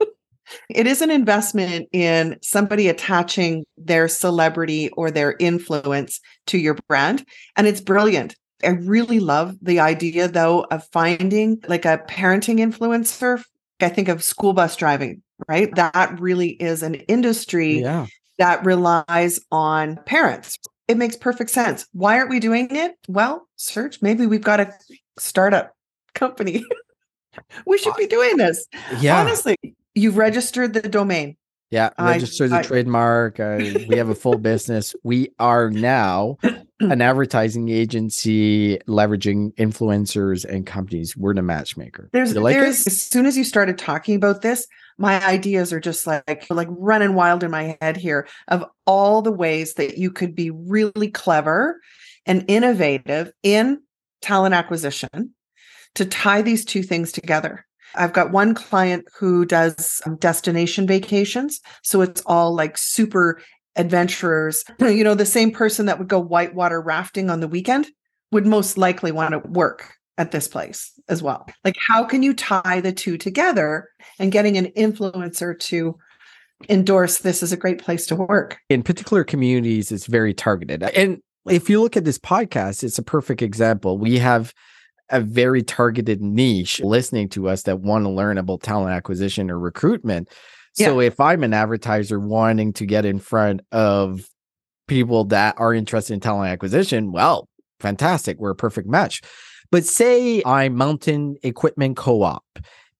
it 0.70 0.86
is 0.88 1.02
an 1.02 1.10
investment 1.10 1.88
in 1.92 2.36
somebody 2.42 2.88
attaching 2.88 3.64
their 3.76 4.08
celebrity 4.08 4.88
or 4.90 5.10
their 5.12 5.36
influence 5.38 6.20
to 6.46 6.58
your 6.58 6.76
brand, 6.88 7.24
and 7.54 7.66
it's 7.66 7.80
brilliant. 7.80 8.34
I 8.64 8.68
really 8.70 9.20
love 9.20 9.56
the 9.62 9.80
idea 9.80 10.28
though 10.28 10.64
of 10.70 10.86
finding 10.92 11.62
like 11.68 11.84
a 11.84 12.02
parenting 12.08 12.58
influencer. 12.58 13.42
I 13.80 13.88
think 13.88 14.08
of 14.08 14.24
school 14.24 14.52
bus 14.52 14.74
driving, 14.76 15.22
right? 15.48 15.72
That 15.76 16.18
really 16.20 16.50
is 16.50 16.82
an 16.82 16.94
industry 16.94 17.80
Yeah. 17.80 18.06
that 18.38 18.64
relies 18.64 19.38
on 19.52 19.96
parents. 20.06 20.58
It 20.88 20.96
makes 20.96 21.16
perfect 21.16 21.50
sense. 21.50 21.86
Why 21.92 22.18
aren't 22.18 22.30
we 22.30 22.40
doing 22.40 22.74
it? 22.74 22.96
Well, 23.06 23.46
Serge, 23.56 24.00
maybe 24.02 24.26
we've 24.26 24.42
got 24.42 24.58
a 24.58 24.72
startup 25.18 25.72
company. 26.14 26.64
we 27.66 27.78
should 27.78 27.94
be 27.96 28.06
doing 28.06 28.36
this. 28.38 28.66
Yeah. 28.98 29.20
Honestly, 29.20 29.56
you've 29.94 30.16
registered 30.16 30.72
the 30.74 30.82
domain. 30.82 31.36
Yeah, 31.70 31.90
I- 31.98 32.12
register 32.12 32.48
the 32.48 32.56
I- 32.56 32.62
trademark. 32.62 33.38
Uh, 33.38 33.58
we 33.88 33.96
have 33.96 34.08
a 34.08 34.14
full 34.14 34.38
business. 34.38 34.94
We 35.04 35.28
are 35.38 35.70
now 35.70 36.38
an 36.80 37.00
advertising 37.00 37.68
agency 37.68 38.78
leveraging 38.86 39.54
influencers 39.54 40.44
and 40.44 40.66
companies. 40.66 41.16
We're 41.16 41.34
the 41.34 41.42
matchmaker. 41.42 42.08
There's 42.12 42.36
like 42.36 42.54
there's 42.54 42.86
it? 42.86 42.92
as 42.92 43.02
soon 43.02 43.26
as 43.26 43.36
you 43.36 43.44
started 43.44 43.78
talking 43.78 44.14
about 44.14 44.42
this, 44.42 44.66
my 44.96 45.24
ideas 45.24 45.72
are 45.72 45.80
just 45.80 46.06
like 46.06 46.46
like 46.50 46.68
running 46.70 47.14
wild 47.14 47.42
in 47.42 47.50
my 47.50 47.76
head 47.80 47.96
here 47.96 48.28
of 48.46 48.64
all 48.86 49.22
the 49.22 49.32
ways 49.32 49.74
that 49.74 49.98
you 49.98 50.10
could 50.10 50.34
be 50.34 50.50
really 50.50 51.10
clever 51.10 51.80
and 52.26 52.44
innovative 52.46 53.32
in 53.42 53.80
talent 54.22 54.54
acquisition 54.54 55.34
to 55.94 56.04
tie 56.04 56.42
these 56.42 56.64
two 56.64 56.82
things 56.82 57.10
together. 57.10 57.64
I've 57.94 58.12
got 58.12 58.32
one 58.32 58.54
client 58.54 59.06
who 59.18 59.46
does 59.46 60.02
um, 60.04 60.16
destination 60.16 60.86
vacations, 60.86 61.60
so 61.82 62.02
it's 62.02 62.22
all 62.26 62.54
like 62.54 62.76
super 62.76 63.40
adventurers. 63.78 64.64
You 64.80 65.04
know, 65.04 65.14
the 65.14 65.26
same 65.26 65.52
person 65.52 65.86
that 65.86 65.98
would 65.98 66.08
go 66.08 66.18
whitewater 66.18 66.80
rafting 66.80 67.30
on 67.30 67.40
the 67.40 67.48
weekend 67.48 67.88
would 68.32 68.46
most 68.46 68.76
likely 68.76 69.12
want 69.12 69.32
to 69.32 69.38
work 69.50 69.94
at 70.18 70.32
this 70.32 70.48
place 70.48 70.92
as 71.08 71.22
well. 71.22 71.46
Like, 71.64 71.76
how 71.86 72.04
can 72.04 72.22
you 72.22 72.34
tie 72.34 72.80
the 72.80 72.92
two 72.92 73.16
together 73.16 73.88
and 74.18 74.32
getting 74.32 74.56
an 74.56 74.66
influencer 74.76 75.58
to 75.58 75.96
endorse 76.68 77.18
this 77.18 77.42
is 77.42 77.52
a 77.52 77.56
great 77.56 77.78
place 77.78 78.06
to 78.06 78.16
work? 78.16 78.58
in 78.68 78.82
particular 78.82 79.22
communities 79.22 79.92
it's 79.92 80.06
very 80.06 80.34
targeted 80.34 80.82
and 80.82 81.22
if 81.48 81.70
you 81.70 81.80
look 81.80 81.96
at 81.96 82.04
this 82.04 82.18
podcast 82.18 82.82
it's 82.82 82.98
a 82.98 83.02
perfect 83.02 83.42
example 83.42 83.96
we 83.96 84.18
have 84.18 84.52
a 85.10 85.20
very 85.20 85.62
targeted 85.62 86.20
niche 86.20 86.80
listening 86.80 87.28
to 87.28 87.48
us 87.48 87.62
that 87.62 87.80
want 87.80 88.04
to 88.04 88.10
learn 88.10 88.38
about 88.38 88.60
talent 88.60 88.92
acquisition 88.92 89.50
or 89.50 89.58
recruitment 89.58 90.28
so 90.86 91.00
if 91.00 91.20
i'm 91.20 91.42
an 91.44 91.54
advertiser 91.54 92.18
wanting 92.18 92.72
to 92.72 92.86
get 92.86 93.04
in 93.04 93.18
front 93.18 93.60
of 93.72 94.28
people 94.86 95.24
that 95.24 95.54
are 95.58 95.74
interested 95.74 96.14
in 96.14 96.20
talent 96.20 96.50
acquisition 96.50 97.12
well 97.12 97.48
fantastic 97.80 98.38
we're 98.38 98.50
a 98.50 98.56
perfect 98.56 98.88
match. 98.88 99.20
But 99.70 99.84
say 99.84 100.42
i'm 100.44 100.74
mountain 100.76 101.36
equipment 101.42 101.96
co-op 101.96 102.44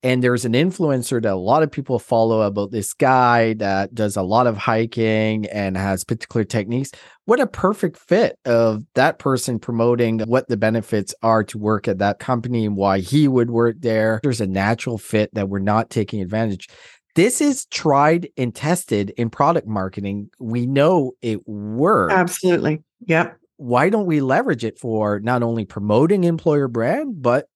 and 0.03 0.23
there's 0.23 0.45
an 0.45 0.53
influencer 0.53 1.21
that 1.21 1.33
a 1.33 1.37
lot 1.37 1.63
of 1.63 1.73
people 1.73 1.99
follow 1.99 2.43
about 2.43 2.71
this 2.71 2.93
guy 2.93 3.55
that 3.55 3.95
does 3.95 4.17
a 4.17 4.23
lot 4.23 4.47
of 4.47 4.57
hiking 4.57 5.47
and 5.47 5.77
has 5.77 6.05
particular 6.05 6.45
techniques 6.45 6.93
what 7.29 7.41
a 7.41 7.47
perfect 7.47 7.99
fit 7.99 8.39
of 8.47 8.85
that 8.95 9.19
person 9.19 9.59
promoting 9.59 10.21
what 10.21 10.49
the 10.49 10.57
benefits 10.57 11.15
are 11.23 11.45
to 11.45 11.59
work 11.59 11.87
at 11.87 11.99
that 11.99 12.19
company 12.19 12.65
and 12.65 12.75
why 12.75 13.01
he 13.01 13.29
would 13.29 13.51
work 13.51 13.77
there. 13.81 14.19
There's 14.23 14.41
a 14.41 14.47
natural 14.47 14.97
fit 14.97 15.35
that 15.35 15.51
we're 15.51 15.59
not 15.59 15.91
taking 15.91 16.23
advantage 16.23 16.71
this 17.19 17.41
is 17.41 17.67
tried 17.67 18.29
and 18.37 18.55
tested 18.55 19.11
in 19.17 19.29
product 19.29 19.67
marketing 19.67 20.31
we 20.39 20.67
know 20.67 21.13
it 21.21 21.47
works 21.49 22.15
Absolutely. 22.15 22.85
Yep. 23.07 23.37
why 23.57 23.91
don't 23.91 24.07
we 24.07 24.21
leverage 24.21 24.65
it 24.65 24.79
for 24.79 25.19
not 25.19 25.43
only 25.43 25.65
promoting 25.65 26.23
employer 26.23 26.69
brand 26.69 27.21
but 27.21 27.49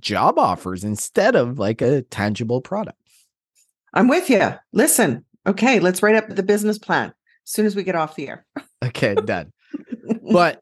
job 0.00 0.38
offers 0.38 0.82
instead 0.82 1.36
of 1.36 1.58
like 1.58 1.82
a 1.82 2.02
tangible 2.02 2.60
product 2.60 2.96
I'm 3.94 4.08
with 4.08 4.30
you. 4.30 4.54
Listen, 4.72 5.26
okay, 5.46 5.78
let's 5.78 6.02
write 6.02 6.14
up 6.14 6.26
the 6.26 6.42
business 6.42 6.78
plan 6.78 7.08
as 7.08 7.14
soon 7.44 7.66
as 7.66 7.76
we 7.76 7.82
get 7.82 7.94
off 7.94 8.16
the 8.16 8.28
air. 8.28 8.46
okay 8.82 9.14
done 9.14 9.52
but 10.32 10.58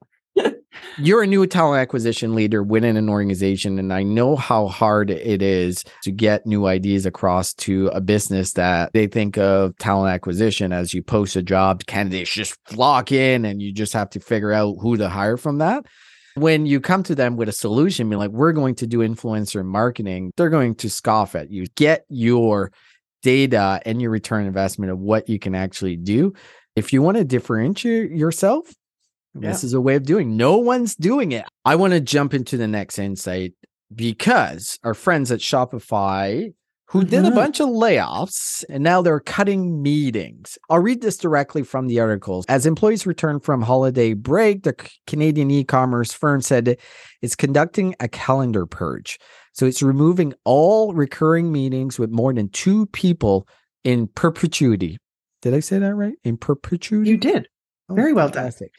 you're 0.99 1.23
a 1.23 1.27
new 1.27 1.47
talent 1.47 1.81
acquisition 1.81 2.35
leader 2.35 2.63
within 2.63 2.97
an 2.97 3.09
organization 3.09 3.79
and 3.79 3.93
i 3.93 4.03
know 4.03 4.37
how 4.37 4.69
hard 4.69 5.11
it 5.11 5.43
is 5.43 5.85
to 6.03 6.11
get 6.11 6.47
new 6.47 6.67
ideas 6.67 7.07
across 7.07 7.53
to 7.55 7.89
a 7.89 8.01
business 8.01 8.53
that 8.53 8.93
they 8.93 9.07
think 9.07 9.37
of 9.39 9.77
talent 9.79 10.13
acquisition 10.13 10.73
as 10.73 10.95
you 10.95 11.03
post 11.03 11.37
a 11.37 11.43
job 11.43 11.85
candidates 11.87 12.33
just 12.33 12.57
flock 12.67 13.13
in 13.13 13.45
and 13.45 13.61
you 13.61 13.73
just 13.73 13.93
have 13.93 14.11
to 14.11 14.21
figure 14.21 14.53
out 14.53 14.77
who 14.81 14.97
to 14.97 15.09
hire 15.09 15.37
from 15.37 15.59
that. 15.59 15.85
When 16.37 16.65
you 16.65 16.81
come 16.81 17.03
to 17.05 17.15
them 17.15 17.37
with 17.37 17.49
a 17.49 17.53
solution 17.53 18.09
be 18.09 18.17
like 18.17 18.31
we're 18.31 18.53
going 18.53 18.77
to 18.77 18.87
do 18.87 18.99
influencer 18.99 19.65
marketing 19.65 20.33
they're 20.37 20.49
going 20.49 20.77
to 20.77 20.89
scoff 20.89 21.35
at 21.35 21.51
you. 21.51 21.67
Get 21.75 22.05
your 22.09 22.73
data 23.23 23.83
and 23.85 24.01
your 24.01 24.11
return 24.11 24.47
investment 24.47 24.93
of 24.93 24.99
what 24.99 25.29
you 25.29 25.39
can 25.39 25.55
actually 25.55 25.97
do. 25.97 26.33
If 26.77 26.93
you 26.93 27.03
want 27.03 27.19
to 27.19 27.25
differentiate 27.25 28.13
yourself 28.13 28.73
this 29.35 29.65
is 29.65 29.73
a 29.75 29.81
way 29.81 29.95
of 29.97 30.05
doing. 30.05 30.37
No 30.37 30.57
one's 30.57 30.95
doing 30.97 31.33
it. 31.33 31.45
I 31.65 31.77
want 31.77 31.93
to 31.93 32.01
jump 32.01 32.35
into 32.35 32.57
the 32.57 32.69
next 32.69 32.99
insight 32.99 33.55
because 33.95 34.79
our 34.85 34.95
friends 34.95 35.31
at 35.33 35.41
Shopify 35.41 36.53
who 36.93 37.05
did 37.05 37.25
a 37.25 37.31
Mhm. 37.31 37.35
bunch 37.37 37.61
of 37.61 37.69
layoffs 37.69 38.65
and 38.69 38.83
now 38.83 39.01
they're 39.01 39.21
cutting 39.21 39.81
meetings. 39.81 40.59
I'll 40.69 40.81
read 40.81 41.03
this 41.03 41.17
directly 41.17 41.63
from 41.63 41.87
the 41.87 42.01
articles. 42.01 42.45
As 42.49 42.67
employees 42.67 43.07
return 43.07 43.39
from 43.39 43.63
holiday 43.63 44.13
break, 44.13 44.65
the 44.65 44.75
Canadian 45.07 45.53
e-commerce 45.53 46.13
firm 46.13 46.41
said 46.41 46.77
it's 47.23 47.37
conducting 47.37 47.95
a 48.01 48.09
calendar 48.09 48.67
purge. 48.67 49.21
So 49.53 49.67
it's 49.67 49.85
removing 49.85 50.35
all 50.45 50.93
recurring 50.93 51.53
meetings 51.53 51.97
with 51.97 52.11
more 52.11 52.33
than 52.33 52.49
2 52.49 52.87
people 52.87 53.47
in 53.85 54.09
perpetuity. 54.09 54.99
Did 55.43 55.55
I 55.55 55.61
say 55.61 55.79
that 55.79 55.95
right? 55.95 56.15
In 56.25 56.37
perpetuity? 56.39 57.09
You 57.11 57.17
did. 57.19 57.47
Oh, 57.89 57.95
Very 57.95 58.13
well 58.13 58.27
done. 58.27 58.35
fantastic. 58.45 58.73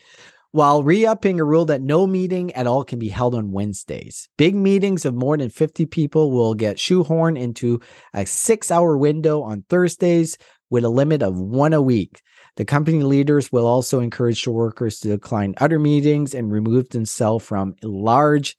While 0.53 0.83
re 0.83 1.05
upping 1.05 1.39
a 1.39 1.45
rule 1.45 1.63
that 1.65 1.81
no 1.81 2.05
meeting 2.05 2.51
at 2.53 2.67
all 2.67 2.83
can 2.83 2.99
be 2.99 3.07
held 3.07 3.35
on 3.35 3.53
Wednesdays. 3.53 4.27
Big 4.37 4.53
meetings 4.53 5.05
of 5.05 5.13
more 5.15 5.37
than 5.37 5.49
50 5.49 5.85
people 5.85 6.31
will 6.31 6.55
get 6.55 6.75
shoehorned 6.75 7.39
into 7.39 7.79
a 8.13 8.25
six 8.25 8.69
hour 8.69 8.97
window 8.97 9.41
on 9.43 9.63
Thursdays 9.69 10.37
with 10.69 10.83
a 10.83 10.89
limit 10.89 11.23
of 11.23 11.39
one 11.39 11.71
a 11.71 11.81
week. 11.81 12.21
The 12.57 12.65
company 12.65 13.01
leaders 13.03 13.49
will 13.51 13.65
also 13.65 14.01
encourage 14.01 14.45
workers 14.45 14.99
to 14.99 15.07
decline 15.07 15.55
other 15.57 15.79
meetings 15.79 16.33
and 16.33 16.51
remove 16.51 16.89
themselves 16.89 17.45
from 17.45 17.75
large 17.81 18.57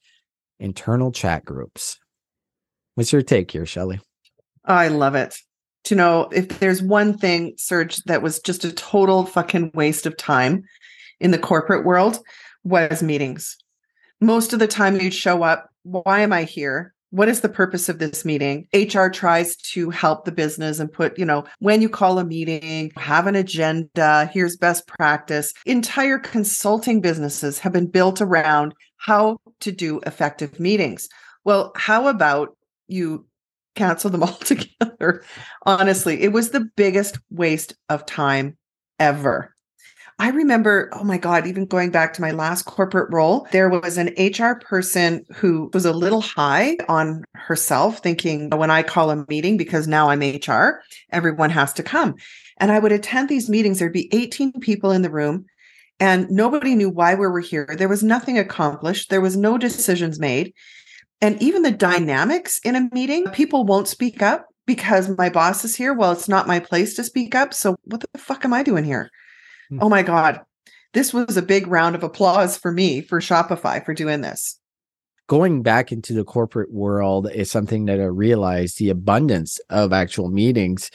internal 0.59 1.11
chat 1.11 1.45
groups. 1.45 1.99
What's 2.95 3.13
your 3.13 3.21
take 3.21 3.51
here, 3.51 3.67
Shelley? 3.67 3.99
I 4.65 4.87
love 4.87 5.13
it. 5.13 5.37
To 5.85 5.95
know 5.95 6.29
if 6.31 6.59
there's 6.59 6.81
one 6.81 7.17
thing, 7.17 7.53
Serge, 7.57 7.97
that 8.05 8.23
was 8.23 8.39
just 8.39 8.63
a 8.63 8.71
total 8.71 9.25
fucking 9.25 9.71
waste 9.75 10.07
of 10.07 10.17
time 10.17 10.63
in 11.19 11.31
the 11.31 11.37
corporate 11.37 11.85
world 11.85 12.19
was 12.63 13.03
meetings. 13.03 13.57
Most 14.21 14.53
of 14.53 14.59
the 14.59 14.67
time 14.67 14.99
you'd 14.99 15.13
show 15.13 15.43
up, 15.43 15.69
why 15.83 16.21
am 16.21 16.31
I 16.31 16.43
here? 16.43 16.93
What 17.09 17.29
is 17.29 17.41
the 17.41 17.49
purpose 17.49 17.89
of 17.89 17.99
this 17.99 18.25
meeting? 18.25 18.67
HR 18.73 19.07
tries 19.07 19.55
to 19.57 19.91
help 19.91 20.25
the 20.25 20.31
business 20.31 20.79
and 20.79 20.91
put, 20.91 21.19
you 21.19 21.25
know, 21.25 21.43
when 21.59 21.81
you 21.81 21.89
call 21.89 22.17
a 22.17 22.25
meeting, 22.25 22.91
have 22.97 23.27
an 23.27 23.35
agenda, 23.35 24.29
here's 24.33 24.57
best 24.57 24.87
practice. 24.87 25.53
Entire 25.65 26.17
consulting 26.17 27.01
businesses 27.01 27.59
have 27.59 27.71
been 27.71 27.85
built 27.85 28.19
around 28.19 28.73
how 28.97 29.37
to 29.59 29.71
do 29.71 29.99
effective 30.07 30.59
meetings. 30.59 31.07
Well, 31.43 31.71
how 31.75 32.07
about 32.07 32.57
you 32.87 33.27
cancel 33.75 34.09
them 34.09 34.23
all 34.23 34.33
together? 34.37 35.23
Honestly, 35.67 36.21
it 36.21 36.31
was 36.31 36.49
the 36.49 36.67
biggest 36.75 37.19
waste 37.29 37.75
of 37.89 38.05
time 38.05 38.57
ever. 38.99 39.52
I 40.19 40.29
remember, 40.29 40.89
oh 40.93 41.03
my 41.03 41.17
God, 41.17 41.47
even 41.47 41.65
going 41.65 41.89
back 41.89 42.13
to 42.13 42.21
my 42.21 42.31
last 42.31 42.63
corporate 42.63 43.11
role, 43.11 43.47
there 43.51 43.69
was 43.69 43.97
an 43.97 44.13
HR 44.17 44.59
person 44.59 45.25
who 45.35 45.71
was 45.73 45.85
a 45.85 45.93
little 45.93 46.21
high 46.21 46.77
on 46.87 47.23
herself, 47.33 47.99
thinking 47.99 48.49
oh, 48.51 48.57
when 48.57 48.69
I 48.69 48.83
call 48.83 49.09
a 49.09 49.25
meeting, 49.27 49.57
because 49.57 49.87
now 49.87 50.09
I'm 50.09 50.21
HR, 50.21 50.81
everyone 51.11 51.49
has 51.49 51.73
to 51.73 51.83
come. 51.83 52.15
And 52.57 52.71
I 52.71 52.79
would 52.79 52.91
attend 52.91 53.27
these 53.27 53.49
meetings, 53.49 53.79
there'd 53.79 53.91
be 53.91 54.13
18 54.13 54.53
people 54.59 54.91
in 54.91 55.01
the 55.01 55.09
room, 55.09 55.45
and 55.99 56.29
nobody 56.29 56.75
knew 56.75 56.89
why 56.89 57.15
we 57.15 57.27
were 57.27 57.39
here. 57.39 57.75
There 57.77 57.89
was 57.89 58.03
nothing 58.03 58.37
accomplished, 58.37 59.09
there 59.09 59.21
was 59.21 59.35
no 59.35 59.57
decisions 59.57 60.19
made. 60.19 60.53
And 61.21 61.41
even 61.41 61.63
the 61.63 61.71
dynamics 61.71 62.59
in 62.63 62.75
a 62.75 62.89
meeting, 62.91 63.25
people 63.31 63.65
won't 63.65 63.87
speak 63.87 64.21
up 64.21 64.45
because 64.65 65.09
my 65.17 65.29
boss 65.29 65.65
is 65.65 65.75
here. 65.75 65.93
Well, 65.93 66.11
it's 66.11 66.29
not 66.29 66.47
my 66.47 66.59
place 66.59 66.95
to 66.95 67.03
speak 67.03 67.33
up. 67.33 67.53
So 67.53 67.77
what 67.85 68.01
the 68.01 68.19
fuck 68.19 68.45
am 68.45 68.53
I 68.53 68.61
doing 68.61 68.83
here? 68.83 69.09
Hmm. 69.69 69.79
Oh 69.81 69.89
my 69.89 70.03
God. 70.03 70.41
This 70.93 71.13
was 71.13 71.37
a 71.37 71.41
big 71.41 71.67
round 71.67 71.95
of 71.95 72.03
applause 72.03 72.57
for 72.57 72.71
me 72.71 73.01
for 73.01 73.19
Shopify 73.19 73.83
for 73.83 73.93
doing 73.93 74.21
this. 74.21 74.59
going 75.27 75.63
back 75.63 75.91
into 75.91 76.13
the 76.13 76.23
corporate 76.23 76.71
world 76.71 77.29
is 77.33 77.49
something 77.49 77.85
that 77.85 77.99
I 77.99 78.05
realized 78.05 78.77
the 78.77 78.89
abundance 78.89 79.59
of 79.69 79.93
actual 79.93 80.29
meetings 80.29 80.91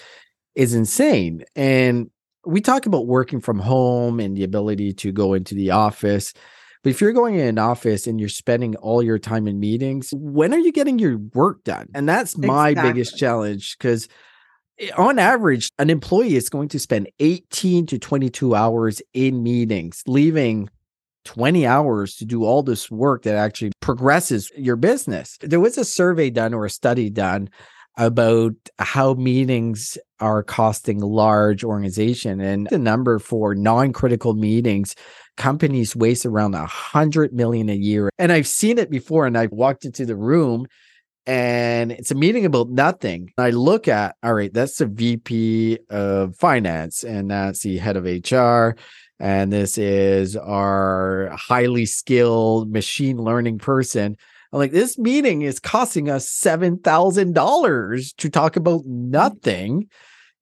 is 0.55 0.75
insane. 0.75 1.45
And 1.57 2.11
we 2.45 2.61
talk 2.61 2.87
about 2.87 3.07
working 3.07 3.41
from 3.41 3.59
home 3.59 4.21
and 4.21 4.37
the 4.37 4.45
ability 4.45 4.93
to 4.95 5.13
go 5.13 5.35
into 5.35 5.55
the 5.55 5.71
office. 5.71 6.35
But 6.83 6.91
if 6.91 7.01
you're 7.01 7.13
going 7.13 7.35
in 7.35 7.47
an 7.49 7.59
office 7.59 8.07
and 8.07 8.21
you're 8.21 8.29
spending 8.29 8.77
all 8.77 9.03
your 9.03 9.19
time 9.19 9.49
in 9.49 9.59
meetings, 9.59 10.11
when 10.13 10.55
are 10.55 10.59
you 10.59 10.73
getting 10.73 10.99
your 10.99 11.19
work 11.35 11.65
done? 11.65 11.89
And 11.95 12.09
that's 12.09 12.39
my 12.39 12.75
biggest 12.75 13.19
challenge 13.19 13.77
because 13.77 14.09
Eh, 14.79 14.91
on 14.97 15.19
average, 15.19 15.71
an 15.79 15.91
employee 15.91 16.37
is 16.37 16.49
going 16.49 16.69
to 16.69 16.79
spend 16.79 17.09
18 17.21 17.87
to 17.87 17.99
22 17.99 18.55
hours 18.55 19.03
in 19.13 19.43
meetings, 19.43 20.03
leaving 20.07 20.69
20 21.25 21.67
hours 21.67 22.17
to 22.17 22.25
do 22.25 22.45
all 22.45 22.63
this 22.63 22.91
work 22.91 23.23
that 23.25 23.35
actually 23.35 23.73
progresses 23.81 24.51
your 24.57 24.77
business. 24.77 25.37
There 25.41 25.61
was 25.61 25.77
a 25.77 25.85
survey 25.85 26.31
done 26.31 26.55
or 26.55 26.65
a 26.65 26.71
study 26.71 27.11
done 27.11 27.51
about 27.99 28.55
how 28.79 29.15
meetings 29.15 29.99
are 30.21 30.43
costing 30.43 31.01
large 31.01 31.65
organization 31.65 32.41
and 32.41 32.69
the 32.71 32.79
number 32.79 33.19
for 33.19 33.55
non-critical 33.55 34.35
meetings 34.35 34.95
companies 35.37 35.97
waste 35.97 36.25
around 36.25 36.55
a 36.55 36.65
hundred 36.67 37.33
million 37.33 37.69
a 37.69 37.75
year 37.75 38.09
and 38.19 38.31
i've 38.31 38.47
seen 38.47 38.79
it 38.79 38.89
before 38.91 39.27
and 39.27 39.37
i 39.37 39.47
walked 39.51 39.85
into 39.85 40.07
the 40.07 40.17
room 40.17 40.67
and 41.29 41.93
it's 41.93 42.11
a 42.11 42.15
meeting 42.15 42.45
about 42.45 42.71
nothing 42.71 43.31
i 43.39 43.51
look 43.51 43.87
at 43.87 44.17
all 44.23 44.35
right 44.35 44.55
that's 44.55 44.79
the 44.79 44.87
vp 44.87 45.79
of 45.91 46.35
finance 46.37 47.05
and 47.05 47.31
that's 47.31 47.61
the 47.61 47.77
head 47.77 47.97
of 47.97 48.05
hr 48.05 48.79
and 49.21 49.53
this 49.53 49.77
is 49.79 50.37
our 50.37 51.31
highly 51.35 51.85
skilled 51.87 52.73
machine 52.73 53.19
learning 53.19 53.59
person 53.59 54.17
I'm 54.53 54.59
like, 54.59 54.73
this 54.73 54.97
meeting 54.97 55.43
is 55.43 55.61
costing 55.61 56.09
us 56.09 56.27
$7,000 56.27 58.17
to 58.17 58.31
talk 58.31 58.57
about 58.57 58.87
nothing 58.87 59.91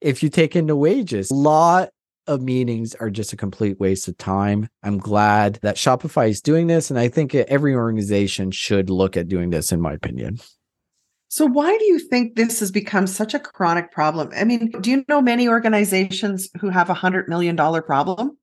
if 0.01 0.23
you 0.23 0.29
take 0.29 0.55
into 0.55 0.77
wages. 0.77 1.31
A 1.31 1.35
lot 1.35 1.89
of 2.29 2.41
meetings 2.41 2.95
are 2.95 3.11
just 3.11 3.33
a 3.33 3.37
complete 3.37 3.81
waste 3.81 4.07
of 4.07 4.17
time. 4.17 4.69
I'm 4.85 4.99
glad 4.99 5.59
that 5.63 5.77
Shopify 5.77 6.29
is 6.29 6.41
doing 6.41 6.69
this. 6.69 6.89
And 6.89 7.01
I 7.01 7.09
think 7.09 7.35
every 7.35 7.75
organization 7.75 8.53
should 8.53 8.91
look 8.91 9.17
at 9.17 9.29
doing 9.29 9.51
this, 9.51 9.73
in 9.73 9.81
my 9.81 9.95
opinion. 9.95 10.39
So, 11.37 11.45
why 11.45 11.77
do 11.77 11.85
you 11.85 11.99
think 11.99 12.35
this 12.35 12.61
has 12.61 12.71
become 12.71 13.07
such 13.07 13.35
a 13.35 13.39
chronic 13.39 13.93
problem? 13.93 14.31
I 14.35 14.45
mean, 14.45 14.71
do 14.81 14.91
you 14.91 15.05
know 15.07 15.21
many 15.21 15.51
organizations 15.51 16.49
who 16.59 16.71
have 16.71 16.89
a 16.89 16.95
$100 16.95 17.29
million 17.29 17.55
problem? 17.55 18.39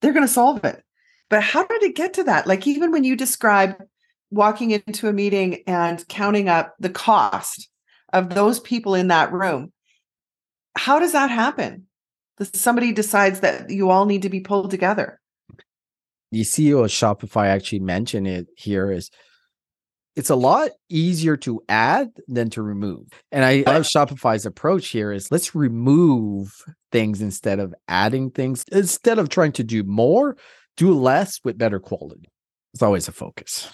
They're 0.00 0.14
going 0.14 0.26
to 0.26 0.32
solve 0.32 0.64
it. 0.64 0.82
But 1.28 1.42
how 1.42 1.66
did 1.66 1.82
it 1.82 1.94
get 1.94 2.14
to 2.14 2.24
that? 2.24 2.46
Like, 2.46 2.66
even 2.66 2.90
when 2.90 3.04
you 3.04 3.16
describe 3.16 3.76
walking 4.30 4.70
into 4.70 5.08
a 5.08 5.12
meeting 5.12 5.62
and 5.66 6.08
counting 6.08 6.48
up 6.48 6.74
the 6.80 6.88
cost 6.88 7.68
of 8.14 8.30
those 8.30 8.60
people 8.60 8.94
in 8.94 9.08
that 9.08 9.30
room. 9.30 9.70
How 10.74 10.98
does 10.98 11.12
that 11.12 11.30
happen? 11.30 11.86
That 12.38 12.56
somebody 12.56 12.92
decides 12.92 13.40
that 13.40 13.68
you 13.68 13.90
all 13.90 14.06
need 14.06 14.22
to 14.22 14.30
be 14.30 14.40
pulled 14.40 14.70
together. 14.70 15.20
The 16.32 16.40
CEO 16.40 16.82
of 16.82 16.90
Shopify 16.90 17.48
actually 17.48 17.80
mentioned 17.80 18.26
it 18.26 18.46
here 18.56 18.90
is 18.90 19.10
it's 20.18 20.30
a 20.30 20.34
lot 20.34 20.72
easier 20.88 21.36
to 21.36 21.62
add 21.68 22.10
than 22.26 22.50
to 22.50 22.60
remove. 22.60 23.06
And 23.30 23.44
I 23.44 23.62
love 23.64 23.84
Shopify's 23.84 24.46
approach 24.46 24.88
here 24.88 25.12
is 25.12 25.30
let's 25.30 25.54
remove 25.54 26.52
things 26.90 27.22
instead 27.22 27.60
of 27.60 27.72
adding 27.86 28.32
things. 28.32 28.64
Instead 28.72 29.20
of 29.20 29.28
trying 29.28 29.52
to 29.52 29.62
do 29.62 29.84
more, 29.84 30.36
do 30.76 30.92
less 30.92 31.38
with 31.44 31.56
better 31.56 31.78
quality. 31.78 32.28
It's 32.74 32.82
always 32.82 33.06
a 33.06 33.12
focus. 33.12 33.72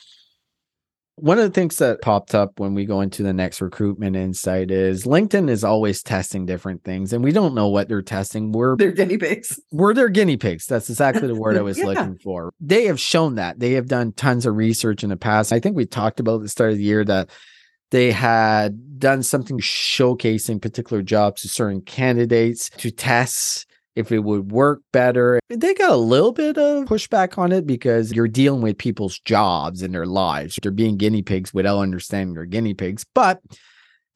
One 1.17 1.39
of 1.39 1.45
the 1.45 1.51
things 1.51 1.77
that 1.77 2.03
popped 2.03 2.35
up 2.35 2.59
when 2.59 2.75
we 2.75 2.85
go 2.85 3.01
into 3.01 3.23
the 3.23 3.33
next 3.33 3.61
recruitment 3.61 4.17
insight 4.17 4.73
is 4.73 5.05
LinkedIn 5.05 5.49
is 5.49 5.63
always 5.63 6.03
testing 6.03 6.45
different 6.45 6.83
things 6.83 7.13
and 7.13 7.23
we 7.23 7.31
don't 7.31 7.55
know 7.55 7.69
what 7.69 7.89
they're 7.89 8.03
testing. 8.03 8.51
We're 8.51 8.77
they're 8.77 8.91
guinea 8.91 9.19
pigs. 9.19 9.61
We're 9.71 9.95
their 9.95 10.09
guinea 10.09 10.37
pigs. 10.37 10.67
That's 10.67 10.91
exactly 10.91 11.29
the 11.29 11.37
word 11.37 11.57
I 11.57 11.63
was 11.63 11.79
yeah. 11.79 11.87
looking 11.87 12.19
for. 12.19 12.53
They 12.61 12.87
have 12.87 12.99
shown 12.99 13.37
that. 13.37 13.61
They 13.61 13.73
have 13.73 13.87
done 13.87 14.13
tons 14.13 14.45
of 14.45 14.57
research 14.57 15.05
in 15.05 15.11
the 15.11 15.17
past. 15.17 15.53
I 15.53 15.61
think 15.61 15.77
we 15.77 15.87
talked 15.87 16.19
about 16.19 16.37
at 16.37 16.43
the 16.43 16.49
start 16.49 16.73
of 16.73 16.79
the 16.79 16.85
year 16.85 17.05
that 17.05 17.31
they 17.93 18.11
had 18.11 18.99
done 18.99 19.23
something 19.23 19.61
showcasing 19.61 20.61
particular 20.61 21.01
jobs 21.01 21.43
to 21.43 21.49
certain 21.49 21.81
candidates 21.81 22.71
to 22.71 22.91
test 22.91 23.67
if 23.97 24.13
it 24.13 24.21
would 24.21 24.51
work 24.51 24.81
better. 24.93 25.41
They 25.49 25.75
got 25.75 25.91
a 25.91 25.97
little 25.97 26.33
bit 26.33 26.59
of 26.59 26.85
pushback 26.85 27.39
on 27.39 27.53
it 27.53 27.67
because 27.67 28.13
you're 28.13 28.29
dealing 28.29 28.63
with 28.63 28.79
people's 28.79 29.19
jobs 29.21 29.83
and 29.83 29.95
their 29.95 30.07
lives. 30.07 30.59
They're 30.63 30.73
being 30.73 30.97
guinea 30.97 31.23
pigs 31.23 31.55
without 31.55 31.81
understanding 31.81 32.35
they're 32.35 32.45
guinea 32.45 32.75
pigs. 32.75 33.05
But 33.15 33.41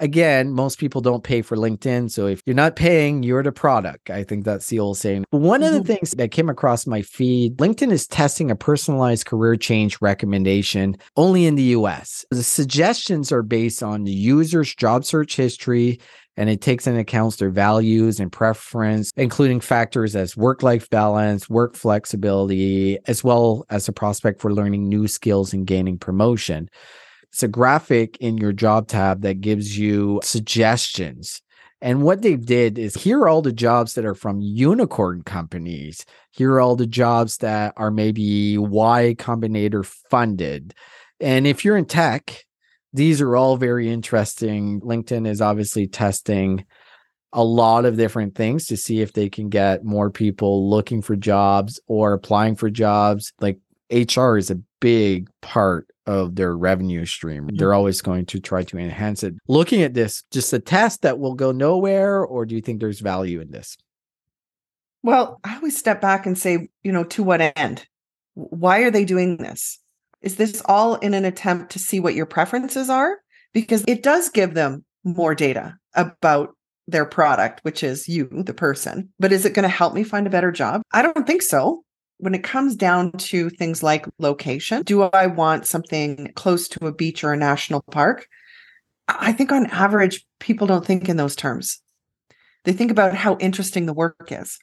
again, 0.01 0.53
most 0.53 0.79
people 0.79 1.01
don't 1.01 1.25
pay 1.25 1.43
for 1.43 1.57
LinkedIn. 1.57 2.11
So 2.11 2.27
if 2.27 2.43
you're 2.47 2.57
not 2.57 2.77
paying, 2.77 3.23
you're 3.23 3.43
the 3.43 3.53
product. 3.53 4.11
I 4.11 4.25
think 4.25 4.45
that's 4.45 4.69
the 4.69 4.79
old 4.79 4.99
saying. 4.99 5.25
One 5.31 5.63
of 5.63 5.73
the 5.73 5.81
mm-hmm. 5.81 5.87
things 5.87 6.11
that 6.13 6.31
came 6.31 6.49
across 6.49 6.87
my 6.87 7.03
feed, 7.03 7.57
LinkedIn 7.59 7.93
is 7.93 8.07
testing 8.07 8.51
a 8.51 8.57
personalized 8.57 9.27
career 9.27 9.57
change 9.57 9.99
recommendation 10.01 10.97
only 11.17 11.47
in 11.47 11.55
the 11.55 11.63
US. 11.63 12.25
The 12.31 12.43
suggestions 12.43 13.33
are 13.33 13.43
based 13.43 13.83
on 13.83 14.05
the 14.05 14.13
user's 14.13 14.75
job 14.75 15.05
search 15.05 15.37
history 15.37 16.01
and 16.39 16.49
it 16.49 16.61
takes 16.61 16.87
into 16.87 17.01
account 17.01 17.37
their 17.39 17.51
values 17.51 18.21
and 18.21 18.31
preference, 18.31 19.11
including 19.17 19.59
factors 19.59 20.15
as 20.15 20.37
work 20.37 20.63
life 20.63 20.89
balance, 20.89 21.51
work 21.51 21.75
flexibility, 21.75 22.97
as 23.09 23.25
well 23.25 23.67
as 23.71 23.89
a 23.89 23.93
prospect 23.93 24.41
for 24.41 24.55
learning 24.55 24.89
new 24.89 25.09
skills 25.09 25.53
and 25.53 25.67
gaining 25.67 25.99
promotion. 25.99 26.71
It's 27.33 27.43
a 27.43 27.49
graphic 27.49 28.17
in 28.19 28.39
your 28.39 28.53
job 28.53 28.89
tab 28.89 29.23
that 29.23 29.41
gives 29.41 29.79
you 29.79 30.21
suggestions. 30.23 31.43
And 31.81 32.03
what 32.03 32.23
they 32.23 32.37
did 32.37 32.79
is 32.79 32.95
here 32.95 33.21
are 33.21 33.29
all 33.29 33.43
the 33.43 33.53
jobs 33.53 33.95
that 33.95 34.05
are 34.05 34.15
from 34.15 34.41
unicorn 34.41 35.23
companies. 35.23 36.05
Here 36.33 36.53
are 36.53 36.61
all 36.61 36.75
the 36.75 36.87
jobs 36.87 37.37
that 37.39 37.75
are 37.77 37.91
maybe 37.91 38.59
Y 38.59 39.15
Combinator 39.17 39.85
funded. 40.11 40.75
And 41.21 41.47
if 41.47 41.65
you're 41.65 41.77
in 41.77 41.85
tech, 41.85 42.45
these 42.93 43.21
are 43.21 43.37
all 43.37 43.57
very 43.57 43.89
interesting. 43.89 44.81
LinkedIn 44.81 45.27
is 45.27 45.41
obviously 45.41 45.87
testing 45.87 46.65
a 47.33 47.45
lot 47.45 47.85
of 47.85 47.97
different 47.97 48.35
things 48.35 48.67
to 48.67 48.77
see 48.77 49.01
if 49.01 49.13
they 49.13 49.29
can 49.29 49.49
get 49.49 49.85
more 49.85 50.11
people 50.11 50.69
looking 50.69 51.03
for 51.03 51.15
jobs 51.15 51.79
or 51.87 52.13
applying 52.13 52.57
for 52.57 52.71
jobs. 52.71 53.33
Like 53.41 53.59
HR 53.91 54.37
is 54.37 54.51
a 54.51 54.61
big 54.81 55.29
part 55.43 55.89
of 56.09 56.35
their 56.35 56.57
revenue 56.57 57.05
stream. 57.05 57.45
Mm-hmm. 57.45 57.57
They're 57.57 57.75
always 57.75 58.01
going 58.01 58.27
to 58.27 58.41
try 58.41 58.65
to 58.65 58.79
enhance 58.79 59.23
it. 59.23 59.35
Looking 59.47 59.83
at 59.83 59.95
this, 59.95 60.25
just 60.33 60.53
a 60.53 60.59
test 60.59 61.03
that 61.03 61.19
will 61.19 61.35
go 61.35 61.53
nowhere, 61.53 62.25
or 62.25 62.47
do 62.47 62.55
you 62.55 62.63
think 62.63 62.81
there's 62.81 63.01
value 63.01 63.41
in 63.41 63.51
this? 63.51 63.77
Well, 65.03 65.39
I 65.45 65.57
always 65.57 65.77
step 65.77 66.01
back 66.01 66.27
and 66.27 66.37
say, 66.37 66.69
you 66.83 66.91
know, 66.91 67.05
to 67.05 67.23
what 67.23 67.53
end? 67.57 67.87
Why 68.35 68.81
are 68.81 68.91
they 68.91 69.05
doing 69.05 69.37
this? 69.37 69.79
Is 70.23 70.37
this 70.37 70.63
all 70.65 70.97
in 70.97 71.15
an 71.15 71.25
attempt 71.25 71.73
to 71.73 71.79
see 71.79 72.01
what 72.01 72.15
your 72.15 72.27
preferences 72.27 72.89
are? 72.89 73.19
Because 73.53 73.85
it 73.87 74.03
does 74.03 74.31
give 74.31 74.55
them 74.55 74.85
more 75.05 75.35
data 75.35 75.77
about 75.95 76.57
their 76.87 77.05
product, 77.05 77.61
which 77.63 77.83
is 77.83 78.09
you, 78.09 78.29
the 78.33 78.55
person. 78.55 79.11
But 79.21 79.33
is 79.33 79.45
it 79.45 79.53
going 79.55 79.65
to 79.65 79.69
help 79.69 79.93
me 79.93 80.05
find 80.05 80.27
a 80.27 80.31
better 80.31 80.51
job? 80.51 80.83
I 80.91 81.03
don't 81.03 81.27
think 81.27 81.43
so. 81.43 81.85
When 82.19 82.35
it 82.35 82.43
comes 82.43 82.75
down 82.75 83.13
to 83.13 83.49
things 83.51 83.83
like 83.83 84.07
location, 84.19 84.83
do 84.83 85.03
I 85.03 85.27
want 85.27 85.67
something 85.67 86.33
close 86.35 86.69
to 86.69 86.87
a 86.87 86.93
beach 86.93 87.23
or 87.23 87.33
a 87.33 87.37
national 87.37 87.83
park? 87.91 88.27
I 89.09 89.33
think 89.33 89.53
on 89.53 89.67
average, 89.67 90.27
people 90.39 90.67
don't 90.67 90.85
think 90.85 91.09
in 91.09 91.17
those 91.17 91.37
terms. 91.37 91.81
They 92.65 92.73
think 92.73 92.91
about 92.91 93.15
how 93.15 93.37
interesting 93.39 93.87
the 93.87 93.95
work 93.95 94.29
is. 94.31 94.59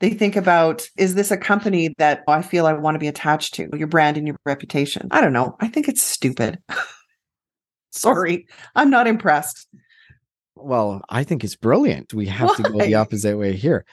They 0.00 0.10
think 0.10 0.36
about 0.36 0.88
is 0.96 1.14
this 1.14 1.30
a 1.30 1.36
company 1.36 1.94
that 1.98 2.22
I 2.28 2.42
feel 2.42 2.66
I 2.66 2.72
want 2.74 2.94
to 2.94 3.00
be 3.00 3.08
attached 3.08 3.54
to, 3.54 3.68
your 3.76 3.88
brand 3.88 4.16
and 4.16 4.26
your 4.26 4.36
reputation? 4.44 5.08
I 5.10 5.20
don't 5.20 5.32
know. 5.32 5.56
I 5.60 5.68
think 5.68 5.88
it's 5.88 6.02
stupid. 6.02 6.58
Sorry, 7.90 8.46
I'm 8.76 8.90
not 8.90 9.08
impressed. 9.08 9.66
Well, 10.54 11.02
I 11.08 11.24
think 11.24 11.42
it's 11.42 11.56
brilliant. 11.56 12.14
We 12.14 12.26
have 12.26 12.50
Why? 12.50 12.54
to 12.56 12.62
go 12.62 12.78
the 12.78 12.94
opposite 12.94 13.36
way 13.36 13.56
here. 13.56 13.84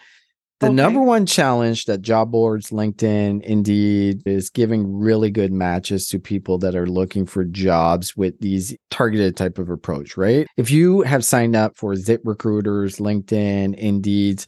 The 0.61 0.67
okay. 0.67 0.75
number 0.75 1.01
one 1.01 1.25
challenge 1.25 1.83
that 1.85 2.01
job 2.01 2.31
boards, 2.31 2.69
LinkedIn, 2.69 3.41
Indeed 3.43 4.21
is 4.25 4.49
giving 4.49 4.97
really 4.97 5.29
good 5.29 5.51
matches 5.51 6.07
to 6.09 6.19
people 6.19 6.57
that 6.59 6.75
are 6.75 6.87
looking 6.87 7.25
for 7.25 7.43
jobs 7.43 8.15
with 8.15 8.39
these 8.39 8.73
targeted 8.89 9.35
type 9.35 9.57
of 9.57 9.69
approach, 9.69 10.15
right? 10.15 10.47
If 10.55 10.71
you 10.71 11.01
have 11.01 11.25
signed 11.25 11.57
up 11.57 11.75
for 11.75 11.95
Zip 11.97 12.21
Recruiters, 12.23 12.97
LinkedIn, 12.97 13.75
Indeed, 13.75 14.45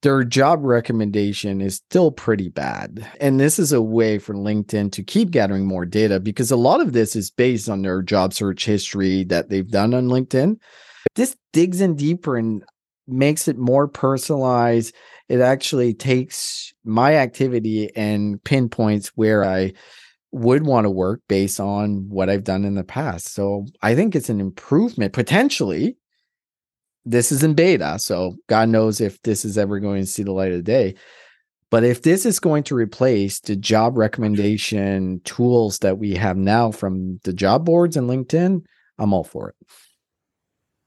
their 0.00 0.24
job 0.24 0.60
recommendation 0.62 1.60
is 1.60 1.76
still 1.76 2.10
pretty 2.10 2.48
bad. 2.48 3.06
And 3.20 3.38
this 3.38 3.58
is 3.58 3.72
a 3.72 3.82
way 3.82 4.18
for 4.18 4.34
LinkedIn 4.34 4.92
to 4.92 5.02
keep 5.02 5.30
gathering 5.30 5.66
more 5.66 5.84
data 5.84 6.20
because 6.20 6.50
a 6.50 6.56
lot 6.56 6.80
of 6.80 6.92
this 6.92 7.14
is 7.16 7.30
based 7.30 7.68
on 7.68 7.82
their 7.82 8.02
job 8.02 8.32
search 8.32 8.64
history 8.64 9.24
that 9.24 9.50
they've 9.50 9.70
done 9.70 9.92
on 9.92 10.08
LinkedIn. 10.08 10.58
This 11.14 11.36
digs 11.52 11.80
in 11.80 11.96
deeper 11.96 12.36
and 12.36 12.62
makes 13.06 13.48
it 13.48 13.58
more 13.58 13.88
personalized. 13.88 14.94
It 15.28 15.40
actually 15.40 15.94
takes 15.94 16.72
my 16.84 17.16
activity 17.16 17.94
and 17.96 18.42
pinpoints 18.44 19.08
where 19.14 19.44
I 19.44 19.72
would 20.32 20.66
want 20.66 20.84
to 20.84 20.90
work 20.90 21.20
based 21.28 21.60
on 21.60 22.08
what 22.08 22.28
I've 22.28 22.44
done 22.44 22.64
in 22.64 22.74
the 22.74 22.84
past. 22.84 23.32
So 23.34 23.66
I 23.82 23.94
think 23.94 24.14
it's 24.14 24.28
an 24.28 24.40
improvement 24.40 25.12
potentially 25.12 25.96
this 27.04 27.30
is 27.30 27.42
in 27.42 27.54
beta, 27.54 27.98
so 27.98 28.36
God 28.48 28.68
knows 28.68 29.00
if 29.00 29.20
this 29.22 29.44
is 29.44 29.58
ever 29.58 29.78
going 29.78 30.02
to 30.02 30.10
see 30.10 30.22
the 30.22 30.32
light 30.32 30.52
of 30.52 30.64
day. 30.64 30.94
But 31.70 31.84
if 31.84 32.02
this 32.02 32.24
is 32.24 32.38
going 32.38 32.62
to 32.64 32.74
replace 32.74 33.40
the 33.40 33.56
job 33.56 33.98
recommendation 33.98 35.20
tools 35.24 35.78
that 35.80 35.98
we 35.98 36.14
have 36.14 36.36
now 36.36 36.70
from 36.70 37.18
the 37.24 37.32
job 37.32 37.64
boards 37.64 37.96
and 37.96 38.08
LinkedIn, 38.08 38.64
I'm 38.98 39.12
all 39.12 39.24
for 39.24 39.50
it. 39.50 39.56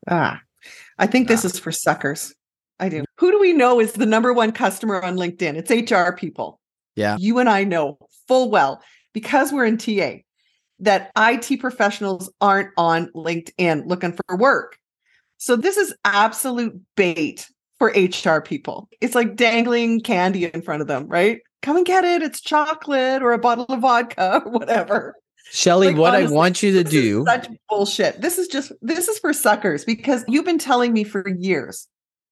Ah, 0.09 0.41
I 0.97 1.07
think 1.07 1.27
this 1.27 1.45
ah. 1.45 1.47
is 1.47 1.59
for 1.59 1.71
suckers. 1.71 2.33
I 2.79 2.89
do. 2.89 3.05
Who 3.17 3.31
do 3.31 3.39
we 3.39 3.53
know 3.53 3.79
is 3.79 3.93
the 3.93 4.05
number 4.05 4.33
one 4.33 4.51
customer 4.51 5.01
on 5.01 5.15
LinkedIn? 5.15 5.55
It's 5.55 5.91
HR 5.91 6.15
people. 6.15 6.59
Yeah. 6.95 7.17
You 7.19 7.39
and 7.39 7.49
I 7.49 7.63
know 7.63 7.97
full 8.27 8.49
well 8.49 8.81
because 9.13 9.51
we're 9.51 9.65
in 9.65 9.77
TA 9.77 10.17
that 10.79 11.11
IT 11.17 11.59
professionals 11.59 12.31
aren't 12.39 12.69
on 12.77 13.09
LinkedIn 13.15 13.87
looking 13.87 14.13
for 14.13 14.37
work. 14.37 14.77
So 15.37 15.55
this 15.55 15.77
is 15.77 15.93
absolute 16.03 16.79
bait 16.95 17.47
for 17.77 17.93
HR 17.95 18.41
people. 18.41 18.89
It's 19.01 19.15
like 19.15 19.35
dangling 19.35 20.01
candy 20.01 20.45
in 20.45 20.61
front 20.61 20.81
of 20.81 20.87
them, 20.87 21.07
right? 21.07 21.41
Come 21.61 21.77
and 21.77 21.85
get 21.85 22.03
it. 22.03 22.21
It's 22.21 22.41
chocolate 22.41 23.21
or 23.21 23.33
a 23.33 23.39
bottle 23.39 23.65
of 23.69 23.79
vodka 23.79 24.41
or 24.45 24.51
whatever. 24.51 25.15
Shelley, 25.51 25.87
Like, 25.87 25.97
what 25.97 26.15
honestly, 26.15 26.35
I 26.35 26.37
want 26.37 26.63
you 26.63 26.71
to 26.73 26.83
do, 26.83 27.23
such 27.25 27.47
bullshit. 27.69 28.21
This 28.21 28.37
is 28.37 28.47
just 28.47 28.71
this 28.81 29.07
is 29.07 29.17
for 29.19 29.33
suckers 29.33 29.85
because 29.85 30.23
you've 30.27 30.45
been 30.45 30.59
telling 30.59 30.93
me 30.93 31.03
for 31.03 31.27
years. 31.27 31.87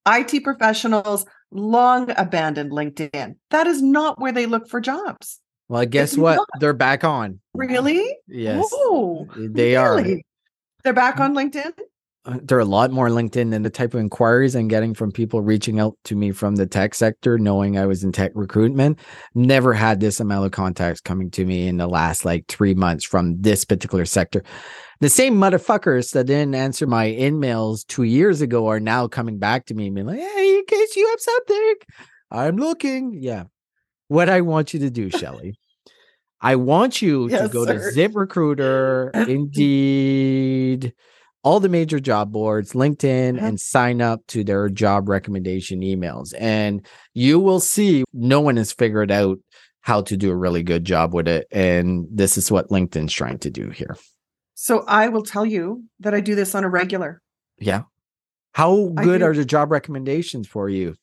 IT 0.07 0.43
professionals 0.43 1.25
long 1.51 2.11
abandoned 2.17 2.71
LinkedIn. 2.71 3.35
That 3.49 3.67
is 3.67 3.81
not 3.81 4.19
where 4.19 4.31
they 4.31 4.45
look 4.45 4.67
for 4.69 4.79
jobs. 4.79 5.39
well, 5.67 5.85
guess 5.85 6.11
it's 6.11 6.17
what? 6.17 6.35
not. 6.35 6.47
They're 6.59 6.73
back 6.73 7.03
on. 7.03 7.39
Really? 7.53 8.15
Yes, 8.27 8.69
Oh, 8.71 9.27
they 9.35 9.75
are. 9.75 10.03
They're 10.83 10.93
back 10.93 11.17
mm. 11.17 11.21
on 11.21 11.35
LinkedIn? 11.35 11.71
There 12.25 12.57
are 12.57 12.61
a 12.61 12.65
lot 12.65 12.91
more 12.91 13.09
LinkedIn 13.09 13.51
than 13.51 13.61
the 13.61 13.69
type 13.69 13.93
of 13.93 13.99
inquiries 13.99 14.55
I'm 14.55 14.67
getting 14.67 14.95
from 14.95 15.11
people 15.11 15.41
reaching 15.41 15.79
out 15.79 15.95
to 16.05 16.15
me 16.15 16.31
from 16.31 16.55
the 16.55 16.65
tech 16.65 16.95
sector, 16.95 17.37
knowing 17.37 17.77
I 17.77 17.85
was 17.85 18.03
in 18.03 18.11
tech 18.11 18.31
recruitment. 18.33 18.99
Never 19.35 19.73
had 19.73 19.99
this 19.99 20.19
amount 20.19 20.45
of 20.45 20.51
contacts 20.51 21.01
coming 21.01 21.29
to 21.31 21.45
me 21.45 21.67
in 21.67 21.77
the 21.77 21.87
last 21.87 22.25
like 22.25 22.47
three 22.47 22.73
months 22.73 23.05
from 23.05 23.39
this 23.41 23.63
particular 23.63 24.05
sector. 24.05 24.43
The 25.01 25.09
same 25.09 25.35
motherfuckers 25.35 26.13
that 26.13 26.25
didn't 26.25 26.55
answer 26.55 26.87
my 26.87 27.09
emails 27.09 27.85
two 27.85 28.03
years 28.03 28.41
ago 28.41 28.67
are 28.67 28.79
now 28.79 29.07
coming 29.07 29.37
back 29.37 29.65
to 29.67 29.75
me 29.75 29.87
and 29.87 29.95
being 29.95 30.07
like, 30.07 30.19
hey, 30.19 30.57
in 30.57 30.65
case 30.65 30.95
you 30.95 31.07
have 31.09 31.19
something, 31.19 31.73
I'm 32.31 32.57
looking. 32.57 33.17
Yeah. 33.21 33.43
What 34.07 34.29
I 34.29 34.41
want 34.41 34.73
you 34.73 34.79
to 34.81 34.89
do, 34.89 35.09
Shelley, 35.15 35.59
I 36.41 36.55
want 36.55 37.01
you 37.01 37.29
to 37.29 37.49
go 37.49 37.65
sir. 37.65 37.91
to 37.91 37.95
ZipRecruiter, 37.95 39.13
Indeed, 39.27 40.93
all 41.45 41.59
the 41.59 41.69
major 41.69 41.99
job 41.99 42.31
boards, 42.31 42.73
LinkedIn, 42.73 43.37
Yeah. 43.37 43.45
and 43.45 43.59
sign 43.59 44.01
up 44.01 44.25
to 44.27 44.43
their 44.43 44.67
job 44.67 45.07
recommendation 45.07 45.81
emails. 45.81 46.33
And 46.37 46.85
you 47.13 47.39
will 47.39 47.59
see 47.59 48.03
no 48.11 48.41
one 48.41 48.57
has 48.57 48.73
figured 48.73 49.11
out 49.11 49.37
how 49.81 50.01
to 50.01 50.17
do 50.17 50.31
a 50.31 50.35
really 50.35 50.63
good 50.63 50.83
job 50.83 51.13
with 51.13 51.27
it. 51.27 51.45
And 51.51 52.07
this 52.11 52.35
is 52.37 52.51
what 52.51 52.69
LinkedIn's 52.69 53.13
trying 53.13 53.37
to 53.39 53.51
do 53.51 53.69
here. 53.69 53.95
So 54.55 54.83
I 54.87 55.09
will 55.09 55.21
tell 55.21 55.45
you 55.45 55.83
that 55.99 56.15
I 56.15 56.19
do 56.19 56.33
this 56.33 56.55
on 56.55 56.63
a 56.63 56.69
regular. 56.69 57.21
Yeah. 57.59 57.83
How 58.53 58.87
good 58.95 59.21
are 59.21 59.33
the 59.35 59.45
job 59.45 59.71
recommendations 59.71 60.47
for 60.47 60.67
you? 60.67 60.95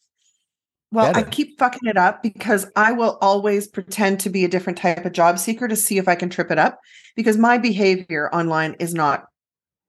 Well, 0.90 1.12
I 1.14 1.22
keep 1.22 1.58
fucking 1.58 1.88
it 1.88 1.96
up 1.96 2.22
because 2.22 2.66
I 2.74 2.92
will 2.92 3.16
always 3.22 3.68
pretend 3.68 4.20
to 4.20 4.30
be 4.30 4.44
a 4.44 4.48
different 4.48 4.78
type 4.78 5.04
of 5.06 5.12
job 5.12 5.38
seeker 5.38 5.68
to 5.68 5.76
see 5.76 5.98
if 5.98 6.08
I 6.08 6.16
can 6.16 6.28
trip 6.28 6.50
it 6.50 6.58
up 6.58 6.80
because 7.14 7.38
my 7.38 7.58
behavior 7.58 8.28
online 8.34 8.74
is 8.80 8.92
not 8.92 9.24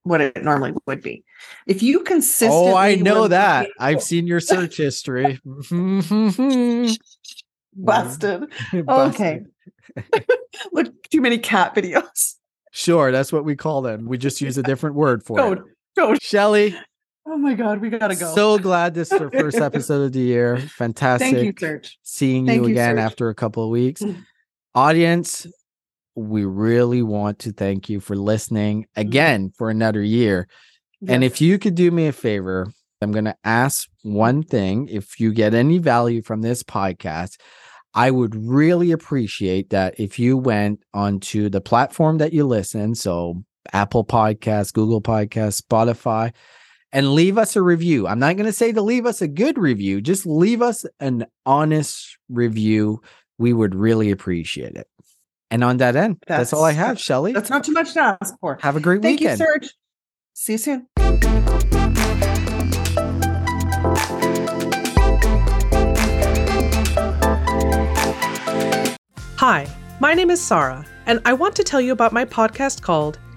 what 0.04 0.22
it 0.22 0.44
normally 0.44 0.74
would 0.86 1.02
be. 1.02 1.24
If 1.68 1.82
you 1.84 2.02
consistently 2.02 2.72
Oh, 2.72 2.76
I 2.76 2.96
know 2.96 3.28
that. 3.28 3.68
people- 3.68 3.76
I've 3.86 4.04
seen 4.04 4.28
your 4.28 4.40
search 4.40 4.78
history. 4.78 5.40
busted. 5.72 7.00
Busted. 7.76 8.50
Okay. 8.88 9.42
Look, 10.72 11.10
too 11.10 11.22
many 11.22 11.38
cat 11.40 11.74
videos. 11.76 12.36
Sure, 12.72 13.12
that's 13.12 13.32
what 13.32 13.46
we 13.46 13.56
call 13.56 13.82
them. 13.82 14.06
We 14.06 14.18
just 14.18 14.42
use 14.42 14.58
a 14.58 14.64
different 14.64 14.96
word 14.96 15.24
for 15.24 15.38
Code. 15.38 15.58
it. 15.60 15.64
Code. 15.98 16.22
Shelley, 16.22 16.76
Oh 17.26 17.38
my 17.38 17.54
god, 17.54 17.80
we 17.80 17.90
gotta 17.90 18.16
go. 18.16 18.34
so 18.36 18.58
glad 18.58 18.94
this 18.94 19.12
is 19.12 19.22
our 19.22 19.32
first 19.32 19.58
episode 19.58 20.04
of 20.04 20.12
the 20.12 20.20
year. 20.20 20.58
Fantastic. 20.58 21.34
Thank 21.34 21.46
you, 21.46 21.54
Serge. 21.58 21.98
seeing 22.04 22.46
Thank 22.46 22.58
you 22.62 22.68
you, 22.68 22.74
again 22.74 22.98
Serge. 22.98 23.06
after 23.06 23.30
a 23.30 23.36
couple 23.36 23.64
of 23.64 23.70
weeks. 23.70 24.02
Mm. 24.02 24.24
Audience, 24.76 25.48
we 26.16 26.46
really 26.46 27.02
want 27.02 27.40
to 27.40 27.52
thank 27.52 27.90
you 27.90 28.00
for 28.00 28.16
listening 28.16 28.84
mm-hmm. 28.84 29.02
again 29.02 29.52
for 29.58 29.70
another 29.70 30.02
year. 30.02 30.48
And 31.08 31.24
if 31.24 31.42
you 31.42 31.60
could 31.60 31.76
do 31.76 31.92
me 31.92 32.08
a 32.08 32.14
favor, 32.14 32.68
I'm 33.02 33.12
going 33.12 33.26
to 33.26 33.36
ask 33.44 33.90
one 34.04 34.42
thing. 34.42 34.88
If 34.88 35.20
you 35.20 35.34
get 35.34 35.54
any 35.54 35.78
value 35.78 36.22
from 36.22 36.42
this 36.42 36.64
podcast, 36.64 37.38
I 37.94 38.10
would 38.10 38.36
really 38.36 38.92
appreciate 38.92 39.70
that 39.72 40.00
if 40.00 40.18
you 40.18 40.38
went 40.38 40.82
onto 40.94 41.50
the 41.50 41.62
platform 41.62 42.20
that 42.20 42.34
you 42.34 42.46
listen, 42.46 42.96
so 42.96 43.44
Apple 43.72 44.06
Podcasts, 44.06 44.74
Google 44.74 45.02
Podcasts, 45.02 45.62
Spotify, 45.62 46.34
and 46.92 47.14
leave 47.14 47.38
us 47.38 47.56
a 47.56 47.62
review. 47.62 48.08
I'm 48.08 48.20
not 48.20 48.36
going 48.38 48.46
to 48.46 48.54
say 48.54 48.72
to 48.72 48.82
leave 48.82 49.06
us 49.06 49.22
a 49.22 49.28
good 49.28 49.58
review, 49.58 50.00
just 50.02 50.26
leave 50.26 50.62
us 50.62 50.86
an 51.00 51.26
honest 51.46 52.18
review. 52.30 53.02
We 53.38 53.52
would 53.52 53.76
really 53.76 54.12
appreciate 54.12 54.76
it. 54.76 54.88
And 55.54 55.64
on 55.64 55.78
that 55.78 55.96
end, 55.96 56.18
that's, 56.26 56.52
all 56.52 56.64
I 56.64 56.72
have, 56.72 57.00
Shelley. 57.00 57.32
That's 57.32 57.52
not 57.52 57.64
too 57.64 57.74
much 57.74 57.94
to 57.94 58.18
ask 58.20 58.34
for. 58.40 58.58
Have 58.64 58.76
a 58.76 58.80
great 58.80 59.04
Thank 59.04 59.20
weekend. 59.20 59.38
Thank 59.38 59.62
you, 59.62 59.68
Serge. 59.68 59.78
See 60.34 60.54
you 60.54 60.58
soon. 60.58 60.88
Hi, 69.38 69.68
my 70.00 70.16
name 70.16 70.32
is 70.32 70.42
Sarah, 70.42 70.88
and 71.06 71.22
I 71.24 71.34
want 71.34 71.56
to 71.58 71.64
tell 71.64 71.80
you 71.80 71.92
about 71.92 72.14
my 72.14 72.26
podcast 72.26 72.82
called 72.82 73.20